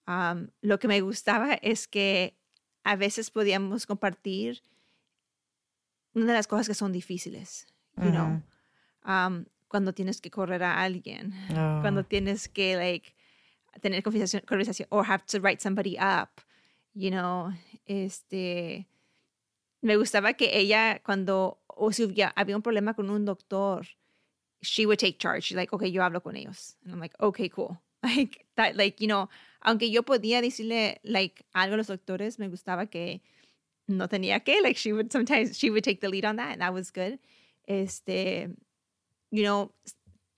Um, 0.08 0.48
lo 0.60 0.80
que 0.80 0.88
me 0.88 1.00
gustaba 1.02 1.54
es 1.54 1.86
que 1.86 2.39
a 2.84 2.96
veces 2.96 3.30
podíamos 3.30 3.86
compartir 3.86 4.62
una 6.14 6.26
de 6.26 6.32
las 6.32 6.46
cosas 6.46 6.66
que 6.66 6.74
son 6.74 6.92
difíciles, 6.92 7.66
you 7.96 8.10
know, 8.10 8.42
um, 9.04 9.44
cuando 9.68 9.92
tienes 9.92 10.20
que 10.20 10.30
correr 10.30 10.62
a 10.62 10.82
alguien, 10.82 11.32
Oh, 11.50 11.80
cuando 11.80 12.04
tienes 12.04 12.48
que, 12.48 12.76
like, 12.76 13.14
tener 13.80 14.02
conversación, 14.02 14.42
conversación, 14.46 14.88
or 14.90 15.04
have 15.04 15.24
to 15.26 15.40
write 15.40 15.60
somebody 15.60 15.96
up, 15.98 16.40
you 16.94 17.10
know, 17.10 17.52
este, 17.86 18.86
me 19.82 19.96
gustaba 19.96 20.34
que 20.34 20.50
ella 20.52 21.00
cuando, 21.04 21.58
o 21.68 21.92
si 21.92 22.02
había 22.34 22.56
un 22.56 22.62
problema 22.62 22.94
con 22.94 23.08
un 23.10 23.24
doctor, 23.24 23.86
she 24.62 24.84
would 24.84 24.98
take 24.98 25.18
charge. 25.18 25.44
She's 25.44 25.56
like, 25.56 25.72
okay, 25.72 25.90
yo 25.90 26.02
hablo 26.02 26.22
con 26.22 26.36
ellos. 26.36 26.76
And 26.84 26.92
I'm 26.92 27.00
like, 27.00 27.14
okay, 27.20 27.48
cool. 27.48 27.80
Like, 28.02 28.46
that, 28.56 28.76
like, 28.76 28.98
you 29.02 29.06
know, 29.08 29.28
aunque 29.60 29.90
yo 29.90 30.02
podía 30.02 30.40
decirle, 30.40 31.00
like, 31.02 31.44
algo 31.52 31.74
a 31.74 31.76
los 31.76 31.86
doctores, 31.88 32.38
me 32.38 32.48
gustaba 32.48 32.86
que 32.86 33.22
no 33.86 34.08
tenía 34.08 34.40
que, 34.40 34.60
like, 34.62 34.78
she 34.78 34.92
would 34.92 35.10
sometimes, 35.10 35.56
she 35.58 35.70
would 35.70 35.82
take 35.82 36.00
the 36.00 36.08
lead 36.08 36.24
on 36.24 36.36
that, 36.36 36.52
and 36.52 36.60
that 36.60 36.72
was 36.72 36.92
good. 36.92 37.18
Este, 37.66 38.48
you 39.30 39.42
know, 39.42 39.72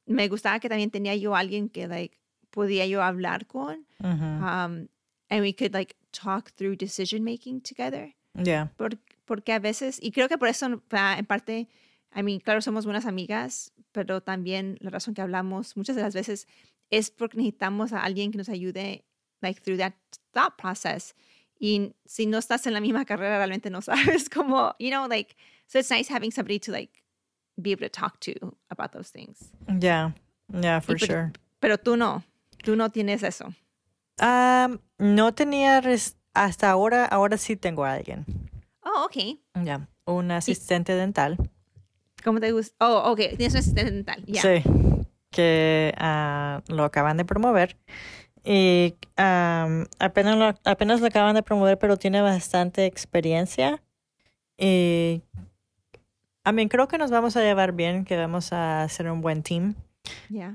me 0.06 0.28
gustaba 0.28 0.58
que 0.61 0.68
también 0.68 0.90
tenía 0.90 1.14
yo 1.16 1.35
alguien 1.35 1.68
que, 1.68 1.87
like, 1.87 2.18
podía 2.50 2.87
yo 2.87 3.02
hablar 3.02 3.46
con, 3.46 3.87
ujú. 4.00 4.24
um, 4.24 4.88
and 5.28 5.40
we 5.40 5.52
could, 5.54 5.72
like, 5.72 5.94
talk 6.11 6.50
through 6.52 6.76
decision 6.76 7.24
making 7.24 7.61
together. 7.61 8.14
Yeah. 8.35 8.72
Por- 8.76 8.98
porque 9.24 9.52
a 9.52 9.58
veces, 9.58 9.98
y 10.02 10.11
creo 10.11 10.28
que 10.28 10.37
por 10.38 10.48
eso, 10.48 10.66
en 10.66 11.26
parte, 11.26 11.68
I 12.14 12.22
mean, 12.22 12.40
claro, 12.40 12.61
somos 12.61 12.85
buenas 12.85 13.06
amigas, 13.06 13.72
pero 13.92 14.22
también 14.22 14.76
la 14.80 14.90
razón 14.90 15.14
que 15.14 15.22
hablamos 15.22 15.76
muchas 15.76 15.96
de 15.96 16.02
las 16.02 16.14
veces 16.14 16.46
es 16.90 17.11
porque 17.11 17.38
necesitamos 17.38 17.92
a 17.92 18.02
alguien 18.02 18.30
que 18.30 18.38
nos 18.38 18.48
ayude, 18.50 19.04
like, 19.42 19.61
through 19.62 19.78
that 19.78 19.94
thought 20.33 20.57
process. 20.57 21.14
Y 21.61 21.94
si 22.07 22.26
no 22.26 22.38
estás 22.38 22.66
en 22.66 22.72
la 22.72 22.81
misma 22.81 23.05
carrera, 23.05 23.38
realmente 23.38 23.70
no 23.70 23.81
sabes 23.83 24.28
cómo, 24.28 24.74
you 24.78 24.90
know, 24.90 25.07
like, 25.07 25.37
so 25.66 25.78
it's 25.78 25.90
nice 25.90 26.09
having 26.09 26.31
somebody 26.31 26.59
to, 26.59 26.72
like, 26.72 27.02
be 27.61 27.72
able 27.72 27.83
to 27.83 27.88
talk 27.88 28.18
to 28.20 28.33
about 28.70 28.92
those 28.92 29.11
things. 29.11 29.52
Yeah. 29.81 30.12
Yeah, 30.52 30.81
for 30.81 30.98
sure. 30.98 31.33
Pero 31.61 31.76
tú 31.78 31.96
no, 31.96 32.22
tú 32.64 32.76
no 32.76 32.88
tienes 32.90 33.22
eso. 33.22 33.55
Um, 34.20 34.78
no 34.98 35.33
tenía 35.33 35.81
res- 35.81 36.16
hasta 36.35 36.70
ahora, 36.70 37.07
ahora 37.07 37.37
sí 37.38 37.57
tengo 37.57 37.85
a 37.85 37.92
alguien. 37.92 38.24
Oh, 38.85 39.05
ok. 39.07 39.38
Ya. 39.64 39.88
Un 40.05 40.31
asistente 40.33 40.94
dental. 40.94 41.37
¿Cómo 42.24 42.40
te 42.40 42.52
gusta? 42.52 42.74
Oh, 42.81 43.12
ok, 43.12 43.18
tienes 43.37 43.52
un 43.55 43.59
asistente 43.61 43.85
dental. 43.90 44.24
Ya. 44.26 44.42
Sí. 44.42 44.62
Que 45.31 45.94
ah, 45.96 46.62
lo 46.68 46.85
acaban 46.85 47.16
de 47.16 47.24
promover. 47.24 47.76
Y 48.44 48.94
am, 49.16 49.87
apenas, 49.98 50.37
lo, 50.37 50.55
apenas 50.64 51.00
lo 51.00 51.07
acaban 51.07 51.35
de 51.35 51.42
promover, 51.42 51.78
pero 51.78 51.96
tiene 51.96 52.20
bastante 52.20 52.87
experiencia. 52.87 53.83
Y 54.59 55.22
a 56.44 56.52
mí 56.52 56.68
creo 56.68 56.88
que 56.88 56.98
nos 56.98 57.11
vamos 57.11 57.37
a 57.37 57.42
llevar 57.42 57.72
bien, 57.72 58.05
que 58.05 58.16
vamos 58.16 58.52
a 58.52 58.83
hacer 58.83 59.11
un 59.11 59.20
buen 59.20 59.42
team. 59.42 59.74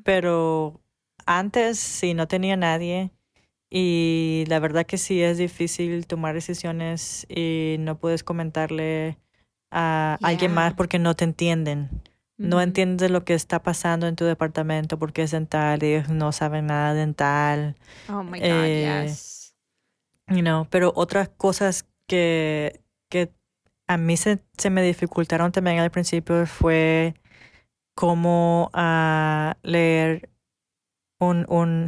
Pero 0.04 0.80
antes 1.26 1.80
sí 1.80 2.13
no 2.13 2.28
tenía 2.28 2.58
nadie 2.58 3.12
y 3.69 4.45
la 4.47 4.60
verdad 4.60 4.86
que 4.86 4.97
sí 4.97 5.21
es 5.21 5.38
difícil 5.38 6.08
tomar 6.08 6.34
decisiones 6.34 7.26
y 7.30 7.76
no 7.80 7.97
puedes 7.97 8.23
comentarle 8.23 9.17
a 9.71 10.17
alguien 10.21 10.54
más 10.54 10.73
porque 10.73 11.00
no 11.00 11.15
te 11.15 11.26
entienden. 11.26 11.89
No 12.38 12.62
entiendes 12.62 13.10
lo 13.10 13.23
que 13.26 13.34
está 13.34 13.63
pasando 13.63 14.08
en 14.08 14.15
tu 14.15 14.23
departamento 14.23 15.00
porque 15.00 15.23
es 15.23 15.32
dental 15.32 15.82
y 15.84 15.95
ellos 15.95 16.10
no 16.10 16.32
saben 16.32 16.67
nada 16.67 16.93
dental, 16.93 17.76
Oh 18.08 18.23
my 18.23 18.39
God, 18.39 18.47
Eh, 18.47 19.06
yes. 19.08 19.56
you 20.28 20.41
know, 20.41 20.67
pero 20.69 20.93
otras 20.95 21.30
cosas 21.30 21.86
que, 22.06 22.82
que 23.10 23.32
a 23.88 23.97
mí 23.97 24.17
se, 24.17 24.39
se 24.58 24.69
me 24.69 24.84
dificultaron 24.84 25.52
también 25.52 25.80
al 25.80 25.89
principio 25.89 26.45
fue 26.45 27.15
cómo 27.95 28.69
ah, 28.73 29.58
leer 29.63 30.30
un, 31.19 31.45
un 31.50 31.86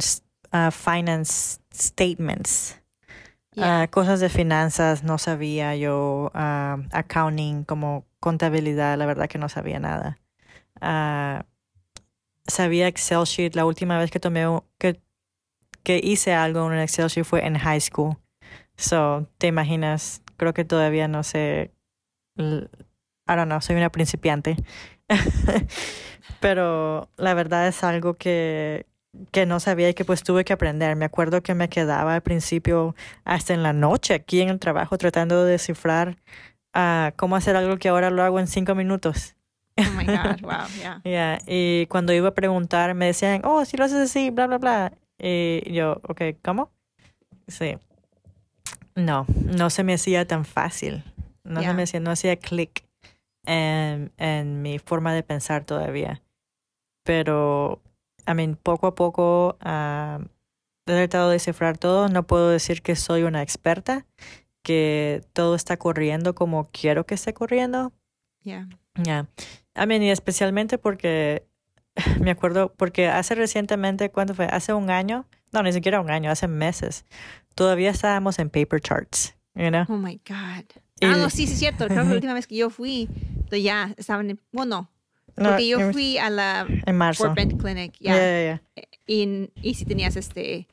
ah, 0.50 0.70
finance 0.72 1.60
statements. 1.72 2.76
Yeah. 3.54 3.82
Ah, 3.82 3.86
cosas 3.88 4.20
de 4.20 4.28
finanzas 4.28 5.02
no 5.04 5.18
sabía 5.18 5.76
yo, 5.76 6.30
accounting 6.34 7.64
como 7.64 8.04
contabilidad, 8.20 8.96
la 8.98 9.06
verdad 9.06 9.28
que 9.28 9.38
no 9.38 9.48
sabía 9.48 9.78
nada. 9.80 10.18
Ah, 10.80 11.46
sabía 12.46 12.88
Excel 12.88 13.24
sheet, 13.24 13.54
la 13.54 13.64
última 13.64 13.98
vez 13.98 14.10
que 14.10 14.20
tomé 14.20 14.44
que, 14.78 15.00
que 15.82 16.00
hice 16.02 16.34
algo 16.34 16.60
en 16.66 16.72
un 16.72 16.78
Excel 16.78 17.08
sheet 17.08 17.24
fue 17.24 17.46
en 17.46 17.58
high 17.58 17.80
school. 17.80 18.16
So, 18.76 19.28
te 19.38 19.46
imaginas, 19.48 20.22
creo 20.36 20.54
que 20.54 20.64
todavía 20.64 21.08
no 21.08 21.22
sé, 21.22 21.72
I 22.38 22.66
don't 23.26 23.46
know, 23.46 23.60
soy 23.60 23.76
una 23.76 23.90
principiante. 23.90 24.56
Pero 26.40 27.10
la 27.16 27.34
verdad 27.34 27.68
es 27.68 27.84
algo 27.84 28.14
que, 28.14 28.86
que 29.32 29.46
no 29.46 29.60
sabía 29.60 29.90
y 29.90 29.94
que 29.94 30.04
pues 30.04 30.22
tuve 30.22 30.44
que 30.44 30.52
aprender. 30.52 30.96
Me 30.96 31.04
acuerdo 31.04 31.42
que 31.42 31.54
me 31.54 31.68
quedaba 31.68 32.14
al 32.14 32.22
principio 32.22 32.94
hasta 33.24 33.54
en 33.54 33.62
la 33.62 33.72
noche 33.72 34.14
aquí 34.14 34.40
en 34.40 34.48
el 34.48 34.58
trabajo 34.58 34.98
tratando 34.98 35.44
de 35.44 35.52
descifrar 35.52 36.16
ah, 36.74 37.12
cómo 37.16 37.36
hacer 37.36 37.56
algo 37.56 37.76
que 37.78 37.88
ahora 37.88 38.10
lo 38.10 38.22
hago 38.22 38.40
en 38.40 38.46
cinco 38.46 38.74
minutos. 38.74 39.36
Oh 39.88 39.96
my 39.96 40.06
God, 40.06 40.40
wow, 40.42 40.66
yeah. 40.78 41.00
Yeah, 41.04 41.38
Y 41.46 41.86
cuando 41.86 42.12
iba 42.12 42.28
a 42.28 42.34
preguntar 42.34 42.94
me 42.94 43.06
decían, 43.06 43.42
oh, 43.44 43.64
si 43.64 43.76
lo 43.76 43.84
haces 43.84 43.98
así, 44.10 44.30
bla, 44.30 44.46
bla, 44.46 44.58
bla. 44.58 44.92
Y 45.18 45.72
yo, 45.72 46.00
ok, 46.08 46.22
¿cómo? 46.42 46.70
Sí. 47.48 47.76
No, 48.94 49.26
no 49.44 49.70
se 49.70 49.84
me 49.84 49.94
hacía 49.94 50.26
tan 50.26 50.44
fácil. 50.44 51.02
No 51.44 51.60
se 51.60 51.64
Yeah. 51.66 51.74
me 51.74 51.82
hacía, 51.84 52.00
no 52.00 52.10
hacía 52.10 52.36
clic 52.36 52.84
en, 53.44 54.12
en 54.18 54.62
mi 54.62 54.78
forma 54.78 55.14
de 55.14 55.22
pensar 55.22 55.64
todavía. 55.64 56.22
Pero, 57.02 57.80
I 58.26 58.34
mean, 58.34 58.56
poco 58.56 58.86
a 58.86 58.94
poco 58.94 59.56
ah, 59.60 60.20
he 60.86 60.92
tratado 60.92 61.28
de 61.28 61.34
descifrar 61.34 61.78
todo. 61.78 62.08
No 62.08 62.26
puedo 62.26 62.50
decir 62.50 62.82
que 62.82 62.94
soy 62.96 63.22
una 63.22 63.42
experta, 63.42 64.06
que 64.62 65.22
todo 65.32 65.54
está 65.54 65.76
corriendo 65.76 66.34
como 66.34 66.68
quiero 66.70 67.06
que 67.06 67.14
esté 67.14 67.32
corriendo. 67.32 67.92
Yeah. 68.42 68.68
Ya. 68.96 69.26
I 69.76 69.86
mean, 69.86 70.02
y 70.02 70.10
especialmente 70.10 70.78
porque 70.78 71.46
me 72.20 72.30
acuerdo, 72.30 72.72
porque 72.74 73.08
hace 73.08 73.34
recientemente, 73.34 74.10
¿cuándo 74.10 74.34
fue? 74.34 74.46
Hace 74.46 74.72
un 74.72 74.90
año, 74.90 75.26
no, 75.52 75.62
ni 75.62 75.72
siquiera 75.72 76.00
un 76.00 76.10
año, 76.10 76.30
hace 76.30 76.48
meses, 76.48 77.04
todavía 77.54 77.90
estábamos 77.90 78.38
en 78.38 78.50
paper 78.50 78.80
charts, 78.80 79.34
you 79.54 79.68
know? 79.68 79.84
Oh 79.88 79.96
my 79.96 80.20
God. 80.28 80.64
Y- 81.00 81.06
Ah, 81.06 81.16
no, 81.16 81.30
sí, 81.30 81.46
sí, 81.46 81.54
es 81.54 81.58
cierto. 81.58 81.86
Creo 81.88 82.02
que 82.02 82.08
la 82.10 82.14
última 82.14 82.34
vez 82.34 82.46
que 82.46 82.56
yo 82.56 82.68
fui, 82.70 83.08
ya 83.50 83.94
estaban 83.96 84.28
en. 84.30 84.40
Bueno, 84.52 84.90
No, 85.36 85.48
porque 85.50 85.66
yo 85.68 85.80
en- 85.80 85.92
fui 85.92 86.18
a 86.18 86.28
la 86.28 86.66
en 86.68 86.96
marzo. 86.96 87.24
Fort 87.24 87.36
Bend 87.36 87.58
Clinic, 87.60 87.94
Ya, 88.00 88.14
ya. 88.14 88.20
ya, 88.20 88.42
ya. 88.76 88.84
Y, 89.06 89.74
si 89.74 89.84
tenías 89.86 90.16
este 90.16 90.68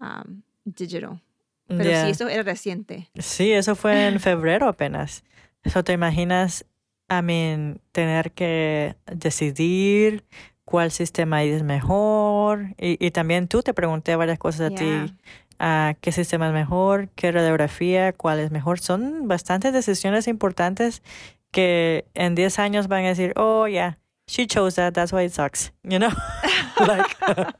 um, 0.00 0.42
digital. 0.64 1.20
Pero 1.66 1.84
sí, 1.84 2.10
eso 2.10 2.28
era 2.28 2.42
reciente. 2.42 3.10
Sí, 3.18 3.52
eso 3.52 3.76
fue 3.76 4.06
en 4.08 4.20
febrero 4.20 4.68
apenas. 4.68 5.22
Eso 5.62 5.84
te 5.84 5.92
imaginas, 5.92 6.64
I 7.10 7.22
mean, 7.22 7.80
tener 7.92 8.32
que 8.32 8.96
decidir 9.06 10.24
cuál 10.64 10.90
sistema 10.90 11.42
es 11.42 11.62
mejor. 11.62 12.74
Y, 12.78 13.04
y 13.04 13.10
también 13.10 13.48
tú 13.48 13.62
te 13.62 13.72
pregunté 13.72 14.16
varias 14.16 14.38
cosas 14.38 14.72
a 14.72 14.74
ti. 14.74 15.14
ah, 15.58 15.94
qué 16.00 16.12
sistema 16.12 16.48
es 16.48 16.52
mejor, 16.52 17.08
qué 17.14 17.32
radiografía, 17.32 18.12
cuál 18.12 18.38
es 18.38 18.50
mejor. 18.50 18.78
Son 18.78 19.26
bastantes 19.26 19.72
decisiones 19.72 20.28
importantes 20.28 21.02
que 21.50 22.04
en 22.14 22.34
10 22.34 22.58
años 22.58 22.88
van 22.88 23.04
a 23.04 23.08
decir, 23.08 23.32
oh, 23.36 23.66
yeah, 23.66 23.98
she 24.26 24.46
chose 24.46 24.76
that, 24.76 24.92
that's 24.92 25.12
why 25.12 25.24
it 25.24 25.32
sucks. 25.32 25.72
You 25.82 25.98
know? 25.98 26.10
like, 26.80 27.16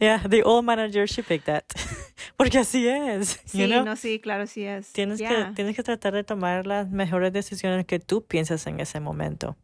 yeah, 0.00 0.22
the 0.26 0.42
old 0.44 0.64
manager, 0.64 1.06
she 1.06 1.22
picked 1.22 1.46
that. 1.46 1.64
Porque 2.36 2.58
así 2.58 2.86
es. 2.88 3.40
Sí, 3.44 3.58
you 3.60 3.66
know? 3.66 3.84
no, 3.84 3.96
sí, 3.96 4.18
claro, 4.20 4.46
sí 4.46 4.64
es. 4.64 4.92
Tienes, 4.92 5.18
que, 5.18 5.24
Yeah, 5.28 5.52
tienes 5.54 5.76
que 5.76 5.82
tratar 5.82 6.12
de 6.14 6.24
tomar 6.24 6.66
las 6.66 6.90
mejores 6.90 7.32
decisiones 7.32 7.84
que 7.86 7.98
tú 7.98 8.24
piensas 8.24 8.66
en 8.66 8.80
ese 8.80 9.00
momento. 9.00 9.56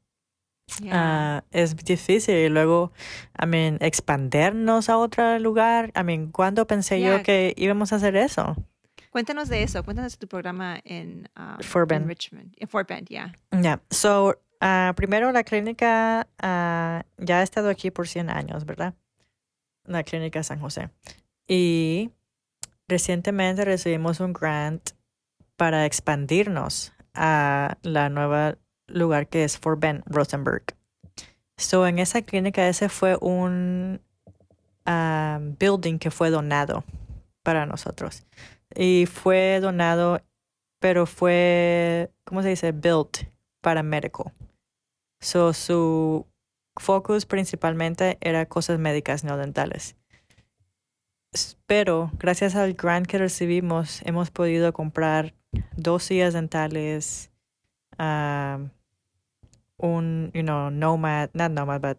yeah. 0.82 0.92
Ah, 0.94 1.44
es 1.50 1.74
difícil 1.76 2.34
y 2.36 2.48
luego, 2.48 2.92
I 3.42 3.46
mean, 3.46 3.78
expandernos 3.80 4.88
a 4.88 4.96
otro 4.98 5.38
lugar. 5.38 5.92
I 5.98 6.02
mean, 6.04 6.30
¿cuándo 6.30 6.66
pensé 6.66 7.00
yo 7.00 7.14
Yeah. 7.16 7.22
que 7.22 7.54
íbamos 7.56 7.92
a 7.92 7.96
hacer 7.96 8.16
eso? 8.16 8.56
Cuéntanos 9.10 9.48
de 9.48 9.64
eso. 9.64 9.82
Cuéntanos 9.82 10.12
de 10.12 10.18
tu 10.18 10.28
programa 10.28 10.78
en, 10.84 11.28
um, 11.36 11.58
Fort 11.62 11.90
en 11.90 11.98
Bend. 11.98 12.08
Richmond. 12.08 12.54
En 12.58 12.68
Fort 12.68 12.88
Bend, 12.88 13.08
yeah. 13.08 13.32
Ya, 13.50 13.80
so, 13.90 14.38
ah, 14.60 14.92
primero 14.94 15.32
la 15.32 15.42
clínica 15.42 16.28
ah, 16.38 17.02
ya 17.18 17.40
ha 17.40 17.42
estado 17.42 17.68
aquí 17.70 17.90
por 17.90 18.06
100 18.06 18.30
años, 18.30 18.64
¿verdad? 18.64 18.94
La 19.84 20.04
clínica 20.04 20.44
San 20.44 20.60
José. 20.60 20.90
Y 21.48 22.10
recientemente 22.90 23.64
recibimos 23.64 24.20
un 24.20 24.34
grant 24.34 24.90
para 25.56 25.86
expandirnos 25.86 26.92
a 27.14 27.78
la 27.82 28.08
nueva 28.10 28.58
lugar 28.88 29.28
que 29.28 29.44
es 29.44 29.56
Fort 29.56 29.80
Bend, 29.80 30.02
Rosenberg. 30.06 30.64
So, 31.56 31.86
en 31.86 31.98
esa 31.98 32.22
clínica 32.22 32.68
ese 32.68 32.88
fue 32.88 33.16
un 33.20 34.00
ah, 34.86 35.38
building 35.40 35.98
que 35.98 36.10
fue 36.10 36.30
donado 36.30 36.84
para 37.42 37.64
nosotros. 37.64 38.26
Y 38.74 39.06
fue 39.06 39.60
donado, 39.60 40.20
pero 40.80 41.06
fue, 41.06 42.10
¿cómo 42.24 42.42
se 42.42 42.48
dice? 42.48 42.72
Built 42.72 43.28
para 43.60 43.82
medical. 43.82 44.32
So, 45.20 45.52
su 45.52 46.26
focus 46.76 47.26
principalmente 47.26 48.18
era 48.20 48.46
cosas 48.46 48.78
médicas 48.78 49.22
no 49.22 49.36
dentales. 49.36 49.96
Pero 51.66 52.10
gracias 52.18 52.56
al 52.56 52.72
grant 52.72 53.06
que 53.06 53.18
recibimos, 53.18 54.02
hemos 54.04 54.30
podido 54.30 54.72
comprar 54.72 55.32
dos 55.76 56.02
sillas 56.02 56.34
dentales, 56.34 57.30
um, 57.98 58.70
un, 59.78 60.32
you 60.34 60.42
know, 60.42 60.70
Nomad, 60.70 61.30
not 61.32 61.52
Nomad, 61.52 61.80
but 61.80 61.98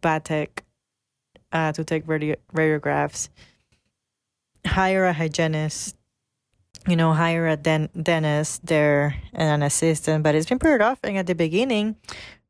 Batek 0.00 0.64
uh, 1.52 1.72
to 1.72 1.84
take 1.84 2.08
radio- 2.08 2.36
radiographs, 2.54 3.28
hire 4.66 5.04
a 5.04 5.12
hygienist, 5.12 5.96
you 6.88 6.96
know, 6.96 7.12
hire 7.12 7.46
a 7.48 7.56
den- 7.56 7.90
dentist 7.94 8.64
there 8.64 9.16
and 9.34 9.50
an 9.50 9.62
assistant. 9.62 10.22
But 10.22 10.34
it's 10.34 10.48
been 10.48 10.58
pretty 10.58 10.82
rough. 10.82 10.98
And 11.02 11.18
at 11.18 11.26
the 11.26 11.34
beginning, 11.34 11.96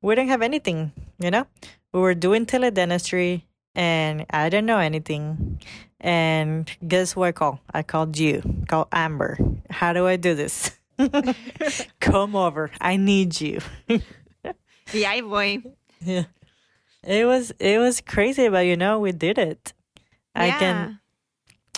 we 0.01 0.15
didn't 0.15 0.31
have 0.31 0.43
anything, 0.43 0.93
you 1.19 1.31
know? 1.31 1.47
We 1.93 2.01
were 2.01 2.15
doing 2.15 2.47
teledentistry 2.47 3.43
and 3.75 4.27
I 4.31 4.49
didn't 4.49 4.67
know 4.67 4.79
anything. 4.79 5.61
And 6.01 6.71
guess 6.87 7.13
who 7.13 7.23
I 7.23 7.33
called? 7.33 7.59
I 7.73 7.83
called 7.83 8.19
you, 8.19 8.43
called 8.69 8.89
Amber. 8.93 9.39
How 9.71 9.93
do 9.93 10.07
I 10.07 10.17
do 10.17 10.35
this? 10.35 10.71
Come 12.01 12.35
over. 12.37 12.71
I 12.81 12.97
need 12.97 13.41
you. 13.41 13.61
yeah, 14.93 15.21
boy. 15.21 15.63
Yeah. 16.01 16.25
It 17.05 17.27
was 17.27 17.53
it 17.59 17.79
was 17.79 18.01
crazy, 18.01 18.49
but 18.49 18.67
you 18.67 18.77
know, 18.77 19.01
we 19.01 19.13
did 19.13 19.39
it. 19.39 19.73
I 20.35 20.51
can 20.51 21.01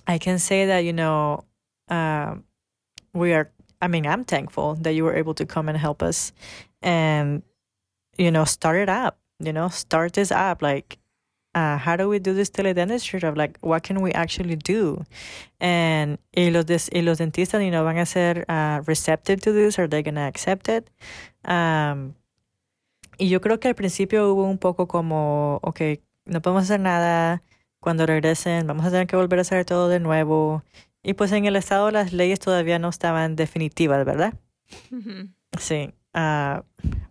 I 0.06 0.18
can 0.18 0.38
say 0.38 0.66
that, 0.66 0.80
you 0.80 0.92
know, 0.92 1.44
um, 1.88 2.44
we 3.12 3.32
are, 3.32 3.50
I 3.80 3.88
mean, 3.88 4.06
I'm 4.06 4.24
thankful 4.24 4.74
that 4.76 4.94
you 4.94 5.04
were 5.04 5.14
able 5.14 5.34
to 5.34 5.46
come 5.46 5.68
and 5.68 5.78
help 5.78 6.02
us 6.02 6.32
and, 6.82 7.42
you 8.16 8.30
know, 8.30 8.44
start 8.44 8.78
it 8.78 8.88
up, 8.88 9.18
you 9.40 9.52
know, 9.52 9.68
start 9.68 10.12
this 10.12 10.30
up. 10.30 10.62
Like, 10.62 10.98
uh, 11.54 11.78
how 11.78 11.96
do 11.96 12.08
we 12.08 12.18
do 12.18 12.34
this 12.34 12.50
teledentistry 12.50 13.22
of 13.22 13.36
like, 13.36 13.58
what 13.60 13.82
can 13.82 14.02
we 14.02 14.12
actually 14.12 14.56
do? 14.56 15.04
And, 15.60 16.18
y 16.34 16.50
los, 16.50 16.66
des- 16.66 16.90
y 16.92 17.02
los 17.02 17.18
dentistas, 17.18 17.62
you 17.62 17.70
know, 17.70 17.84
van 17.84 17.98
a 17.98 18.06
ser 18.06 18.44
uh, 18.48 18.82
receptive 18.86 19.40
to 19.42 19.52
this 19.52 19.76
they're 19.76 20.02
going 20.02 20.14
to 20.14 20.22
accept 20.22 20.68
it. 20.68 20.90
Um, 21.44 22.14
y 23.18 23.28
yo 23.28 23.40
creo 23.40 23.60
que 23.60 23.68
al 23.68 23.74
principio 23.74 24.32
hubo 24.32 24.44
un 24.44 24.58
poco 24.58 24.88
como, 24.88 25.60
ok, 25.62 25.80
no 26.26 26.40
podemos 26.42 26.64
hacer 26.64 26.80
nada 26.80 27.42
cuando 27.80 28.06
regresen 28.06 28.66
vamos 28.66 28.86
a 28.86 28.90
tener 28.90 29.06
que 29.06 29.16
volver 29.16 29.38
a 29.38 29.42
hacer 29.42 29.64
todo 29.64 29.88
de 29.88 30.00
nuevo. 30.00 30.64
Y 31.02 31.12
pues 31.14 31.32
en 31.32 31.44
el 31.44 31.54
estado 31.54 31.90
las 31.90 32.12
leyes 32.12 32.40
todavía 32.40 32.78
no 32.78 32.88
estaban 32.88 33.36
definitivas, 33.36 34.04
¿verdad? 34.06 34.34
Sí. 35.58 35.92
Ah, 36.14 36.64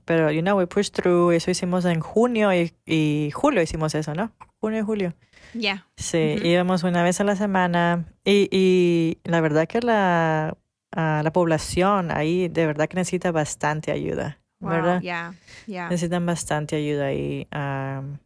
pero, 0.06 0.32
you 0.32 0.42
know, 0.42 0.58
we 0.58 0.66
pushed 0.66 0.94
through. 0.94 1.32
Eso 1.32 1.52
hicimos 1.52 1.86
en 1.86 2.00
junio 2.00 2.54
y, 2.54 2.74
y 2.86 3.32
julio 3.32 3.62
hicimos 3.62 3.96
eso, 3.96 4.14
¿no? 4.14 4.32
Junio 4.60 4.80
y 4.80 4.84
julio. 4.84 5.14
Yeah. 5.54 5.86
Sí, 5.98 6.36
íbamos 6.44 6.84
una 6.84 7.04
vez 7.04 7.20
a 7.22 7.24
la 7.24 7.36
semana. 7.36 8.06
Y, 8.26 8.50
y 8.52 9.18
la 9.24 9.42
verdad 9.42 9.68
que 9.68 9.82
la, 9.82 10.58
ah, 10.92 11.22
la 11.24 11.32
población 11.32 12.12
ahí 12.12 12.48
de 12.48 12.66
verdad 12.66 12.88
que 12.88 12.96
necesita 12.96 13.32
bastante 13.32 13.92
ayuda, 13.92 14.40
Wow. 14.60 14.72
¿verdad? 14.72 15.02
Yeah. 15.02 15.36
Yeah. 15.68 15.90
Necesitan 15.90 16.26
bastante 16.26 16.76
ayuda 16.78 17.12
y 17.14 17.48
am, 17.52 18.20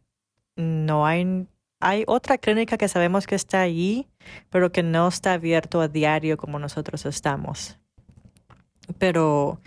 no 0.56 1.04
hay 1.06 1.46
hay 1.80 2.04
otra 2.06 2.38
clínica 2.38 2.76
que 2.76 2.88
sabemos 2.88 3.26
que 3.26 3.34
está 3.34 3.60
allí, 3.60 4.08
pero 4.50 4.72
que 4.72 4.82
no 4.82 5.06
está 5.08 5.34
abierto 5.34 5.80
a 5.80 5.88
diario 5.88 6.36
como 6.36 6.58
nosotros 6.58 7.06
estamos. 7.06 7.78
Pero 8.98 9.60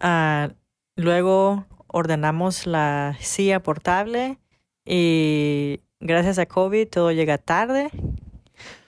ah, 0.00 0.50
luego 0.96 1.66
ordenamos 1.88 2.66
la 2.66 3.16
silla 3.20 3.60
portable 3.62 4.38
y 4.84 5.80
gracias 6.00 6.38
a 6.38 6.46
COVID 6.46 6.88
todo 6.88 7.12
llega 7.12 7.38
tarde. 7.38 7.90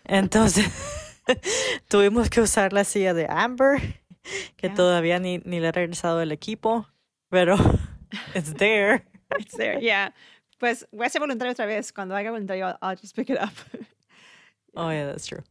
Entonces 0.05 0.67
tuvimos 1.89 2.31
que 2.31 2.41
usar 2.41 2.73
la 2.73 2.85
silla 2.85 3.15
de 3.15 3.27
Amber, 3.29 3.81
que 4.57 4.69
Ya. 4.69 4.75
todavía 4.75 5.19
ni, 5.19 5.39
ni 5.39 5.61
le 5.61 5.69
he 5.69 5.73
regresado 5.73 6.21
el 6.21 6.33
equipo, 6.33 6.87
pero 7.29 7.57
it's 8.35 8.55
there. 8.55 9.05
It's 9.39 9.55
there. 9.57 9.81
Yeah. 9.81 10.15
Pues 10.59 10.87
voy 10.91 11.07
a 11.07 11.11
ser 11.11 11.21
voluntario 11.21 11.53
otra 11.53 11.67
vez. 11.67 11.93
Cuando 11.93 12.17
haga 12.17 12.31
voluntario, 12.31 12.67
I'll, 12.67 12.79
I'll 12.83 12.97
just 13.01 13.15
pick 13.15 13.31
it 13.31 13.39
up. 13.41 13.53
Oh, 14.75 14.91
yeah, 14.91 15.07
that's 15.07 15.27
true. 15.27 15.43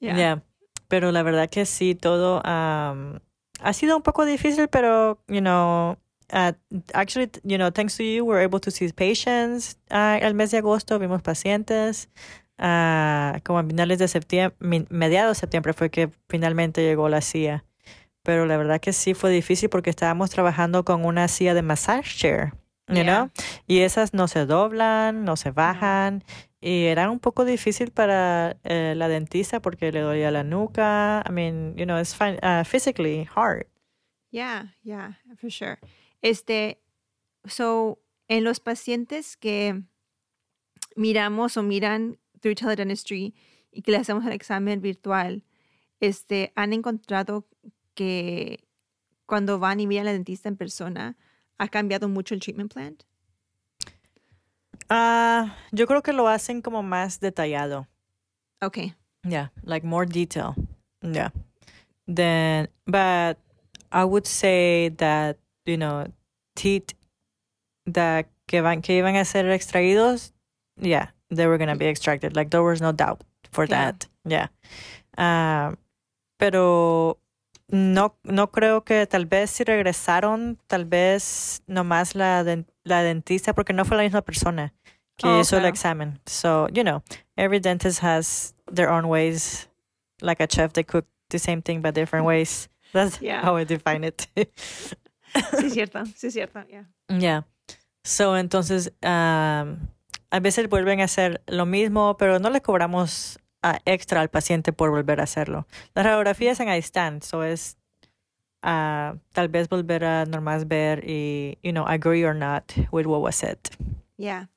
Yeah. 0.00 0.16
Yeah. 0.16 0.42
Pero 0.88 1.10
la 1.12 1.22
verdad 1.22 1.48
que 1.50 1.64
sí, 1.66 1.94
todo 1.94 2.42
um, 2.42 3.18
ha 3.62 3.72
sido 3.72 3.96
un 3.96 4.02
poco 4.02 4.24
difícil, 4.24 4.68
pero, 4.68 5.18
you 5.28 5.40
know, 5.40 5.96
uh, 6.32 6.52
actually, 6.94 7.30
you 7.44 7.56
know, 7.56 7.70
thanks 7.70 7.96
to 7.96 8.02
you, 8.02 8.24
we're 8.24 8.42
able 8.42 8.60
to 8.60 8.70
see 8.70 8.90
patients. 8.92 9.76
Uh, 9.90 10.18
el 10.20 10.34
mes 10.34 10.50
de 10.50 10.58
agosto 10.58 10.98
vimos 10.98 11.22
pacientes. 11.22 12.08
Uh, 12.58 13.40
como 13.44 13.58
a 13.58 13.64
finales 13.64 13.98
de 13.98 14.06
septiembre, 14.06 14.86
mediados 14.90 15.36
de 15.36 15.40
septiembre 15.40 15.72
fue 15.72 15.90
que 15.90 16.10
finalmente 16.28 16.82
llegó 16.82 17.08
la 17.08 17.20
silla. 17.20 17.64
Pero 18.22 18.46
la 18.46 18.56
verdad 18.56 18.80
que 18.80 18.92
sí 18.92 19.14
fue 19.14 19.30
difícil 19.30 19.68
porque 19.68 19.90
estábamos 19.90 20.30
trabajando 20.30 20.84
con 20.84 21.04
una 21.04 21.26
silla 21.28 21.54
de 21.54 21.62
massage 21.62 22.16
chair. 22.16 22.52
you 22.88 22.96
Yeah. 22.96 23.04
know? 23.04 23.30
Y 23.66 23.80
esas 23.80 24.12
no 24.14 24.28
se 24.28 24.46
doblan, 24.46 25.24
no 25.24 25.36
se 25.36 25.50
bajan. 25.50 26.22
Y 26.64 26.84
era 26.84 27.10
un 27.10 27.18
poco 27.18 27.44
difícil 27.44 27.90
para 27.90 28.56
eh, 28.62 28.94
la 28.96 29.08
dentista 29.08 29.60
porque 29.60 29.90
le 29.90 30.00
dolía 30.00 30.30
la 30.30 30.44
nuca. 30.44 31.24
I 31.28 31.32
mean, 31.32 31.74
you 31.76 31.84
know, 31.84 31.98
it's 31.98 32.14
fine, 32.14 32.38
uh, 32.40 32.64
physically 32.64 33.28
hard. 33.34 33.66
Yeah, 34.30 34.68
yeah, 34.84 35.18
for 35.36 35.50
sure. 35.50 35.78
Este, 36.22 36.80
so, 37.46 37.98
en 38.28 38.44
los 38.44 38.60
pacientes 38.60 39.36
que 39.36 39.82
miramos 40.94 41.56
o 41.56 41.64
miran 41.64 42.18
through 42.40 42.54
teledentistry 42.54 43.34
y 43.72 43.82
que 43.82 43.90
le 43.90 43.98
hacemos 43.98 44.24
el 44.24 44.32
examen 44.32 44.80
virtual, 44.80 45.42
este, 45.98 46.52
han 46.54 46.72
encontrado 46.72 47.48
que 47.94 48.60
cuando 49.26 49.58
van 49.58 49.80
y 49.80 49.88
miran 49.88 50.06
al 50.06 50.14
dentista 50.14 50.48
en 50.48 50.56
persona, 50.56 51.16
ha 51.58 51.68
cambiado 51.68 52.08
mucho 52.08 52.34
el 52.34 52.40
treatment 52.40 52.72
plan. 52.72 52.96
Ah, 54.94 55.56
yo 55.72 55.86
creo 55.86 56.02
que 56.02 56.12
lo 56.12 56.28
hacen 56.28 56.60
como 56.60 56.82
más 56.82 57.18
detallado. 57.18 57.86
Okay. 58.62 58.92
Yeah, 59.26 59.48
like 59.64 59.86
more 59.86 60.04
detail. 60.04 60.54
Yeah. 61.00 61.30
Then, 62.06 62.68
but 62.86 63.38
I 63.90 64.04
would 64.04 64.26
say 64.26 64.90
that, 64.98 65.38
you 65.64 65.78
know, 65.78 66.08
teeth 66.56 66.92
that 67.86 68.26
que, 68.46 68.60
van, 68.60 68.82
que 68.82 69.02
iban 69.02 69.18
a 69.18 69.24
ser 69.24 69.44
extraídos, 69.44 70.32
yeah, 70.78 71.06
they 71.30 71.46
were 71.46 71.56
going 71.56 71.70
to 71.70 71.76
be 71.76 71.88
extracted. 71.88 72.36
Like, 72.36 72.50
there 72.50 72.62
was 72.62 72.82
no 72.82 72.92
doubt 72.92 73.24
for 73.50 73.66
that. 73.68 74.06
Yeah. 74.26 74.48
Ah, 75.16 75.72
pero 76.38 77.16
no, 77.72 78.16
no 78.22 78.50
creo 78.52 78.84
que 78.84 79.06
tal 79.06 79.26
vez 79.26 79.50
si 79.50 79.64
regresaron, 79.64 80.58
tal 80.68 80.84
vez 80.84 81.62
nomás 81.66 82.14
la, 82.14 82.44
la 82.84 83.02
dentista, 83.02 83.54
porque 83.54 83.72
no 83.72 83.84
fue 83.84 83.96
la 83.96 84.04
misma 84.04 84.22
persona 84.22 84.72
que 85.16 85.26
Oh, 85.26 85.40
hizo 85.40 85.56
el 85.58 85.64
examen. 85.64 86.20
So, 86.26 86.68
you 86.68 86.82
know, 86.84 87.02
every 87.36 87.58
dentist 87.60 88.02
has 88.02 88.54
their 88.72 88.88
own 88.88 89.06
ways. 89.06 89.68
Like 90.20 90.40
a 90.42 90.46
chef, 90.46 90.72
they 90.74 90.84
cook 90.84 91.06
the 91.30 91.38
same 91.38 91.62
thing 91.62 91.80
but 91.82 91.94
different 91.94 92.24
ways. 92.26 92.68
That's 92.92 93.20
Yeah. 93.20 93.42
how 93.42 93.56
I 93.56 93.64
define 93.64 94.04
it. 94.04 94.28
Sí, 95.58 95.70
cierto, 95.70 96.04
sí, 96.14 96.30
cierto, 96.30 96.62
yeah. 96.68 96.84
yeah. 97.08 97.42
So, 98.04 98.36
entonces, 98.36 98.92
um, 99.02 99.78
a 100.30 100.40
veces 100.40 100.68
vuelven 100.68 101.00
a 101.00 101.04
hacer 101.04 101.40
lo 101.46 101.64
mismo, 101.64 102.18
pero 102.18 102.38
no 102.38 102.50
le 102.50 102.60
cobramos 102.60 103.38
extra 103.84 104.20
al 104.20 104.28
paciente 104.28 104.72
por 104.72 104.90
volver 104.90 105.20
a 105.20 105.24
hacerlo. 105.24 105.66
Las 105.94 106.04
radiografías 106.04 106.60
en 106.60 106.68
están, 106.68 107.22
so 107.22 107.44
es 107.44 107.76
ah, 108.62 109.16
tal 109.32 109.48
vez 109.48 109.68
volver 109.68 110.04
a 110.04 110.24
nomás 110.26 110.66
ver 110.66 111.04
y, 111.04 111.58
you 111.62 111.72
know, 111.72 111.86
agree 111.86 112.24
or 112.24 112.34
not 112.34 112.72
with 112.90 113.06
what 113.06 113.20
was 113.20 113.36
said. 113.36 113.58
Yeah. 114.16 114.48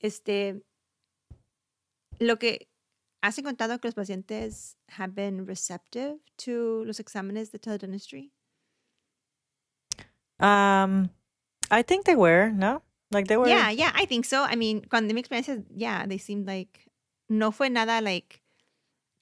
Este, 0.00 0.62
lo 2.18 2.38
que 2.38 2.68
has 3.22 3.38
encontrado 3.38 3.80
que 3.80 3.88
los 3.88 3.94
pacientes 3.94 4.76
have 4.88 5.14
been 5.14 5.46
receptive 5.46 6.18
to 6.36 6.84
los 6.84 6.98
exámenes 6.98 7.52
de 7.52 7.58
teledentistry. 7.58 8.32
Um, 10.40 11.10
I 11.70 11.82
think 11.82 12.04
they 12.04 12.16
were, 12.16 12.50
no? 12.50 12.82
Like 13.12 13.28
they 13.28 13.36
were. 13.36 13.48
Yeah, 13.48 13.70
yeah, 13.70 13.92
I 13.94 14.06
think 14.06 14.24
so. 14.24 14.42
I 14.42 14.56
mean, 14.56 14.82
cuando 14.88 15.14
mi 15.14 15.22
experiencia, 15.22 15.62
yeah, 15.74 16.04
they 16.06 16.18
seemed 16.18 16.46
like 16.46 16.90
no 17.28 17.52
fue 17.52 17.68
nada 17.68 18.00
like 18.00 18.41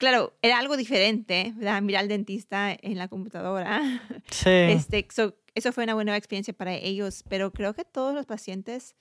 claro, 0.00 0.32
era 0.42 0.58
algo 0.58 0.76
diferente, 0.76 1.52
¿verdad? 1.56 1.82
Mirar 1.82 2.02
al 2.02 2.08
dentista 2.08 2.72
en 2.72 2.98
la 2.98 3.06
computadora. 3.08 3.80
Sí. 4.30 4.48
Este, 4.48 5.06
so, 5.10 5.34
eso 5.54 5.72
fue 5.72 5.84
una 5.84 5.94
buena 5.94 6.16
experiencia 6.16 6.54
para 6.54 6.74
ellos, 6.74 7.24
pero 7.28 7.52
creo 7.52 7.74
que 7.74 7.84
todos 7.84 8.14
los 8.14 8.26
pacientes 8.26 8.94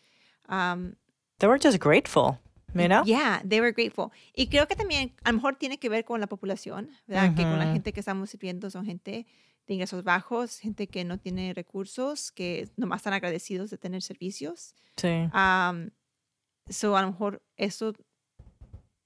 um, 0.49 0.93
They 1.37 1.47
were 1.47 1.59
just 1.61 1.79
grateful, 1.79 2.37
you 2.73 2.87
know? 2.87 3.03
Yeah, 3.05 3.41
they 3.47 3.61
were 3.61 3.71
grateful. 3.71 4.11
Y 4.35 4.47
creo 4.47 4.67
que 4.67 4.75
también 4.75 5.13
a 5.23 5.31
lo 5.31 5.37
mejor 5.37 5.55
tiene 5.55 5.77
que 5.77 5.87
ver 5.87 6.03
con 6.03 6.19
la 6.19 6.27
población, 6.27 6.89
¿verdad? 7.07 7.33
Que 7.33 7.43
con 7.43 7.57
la 7.57 7.71
gente 7.71 7.93
que 7.93 8.01
estamos 8.01 8.29
sirviendo 8.29 8.69
son 8.69 8.85
gente 8.85 9.25
de 9.65 9.73
ingresos 9.73 10.03
bajos, 10.03 10.59
gente 10.59 10.87
que 10.87 11.05
no 11.05 11.17
tiene 11.17 11.53
recursos, 11.53 12.31
que 12.31 12.67
nomás 12.75 12.99
están 12.99 13.13
agradecidos 13.13 13.69
de 13.69 13.77
tener 13.77 14.01
servicios. 14.01 14.75
Sí. 14.97 15.29
Um, 15.33 15.91
so 16.67 16.97
a 16.97 17.01
lo 17.01 17.11
mejor 17.11 17.41
eso 17.55 17.93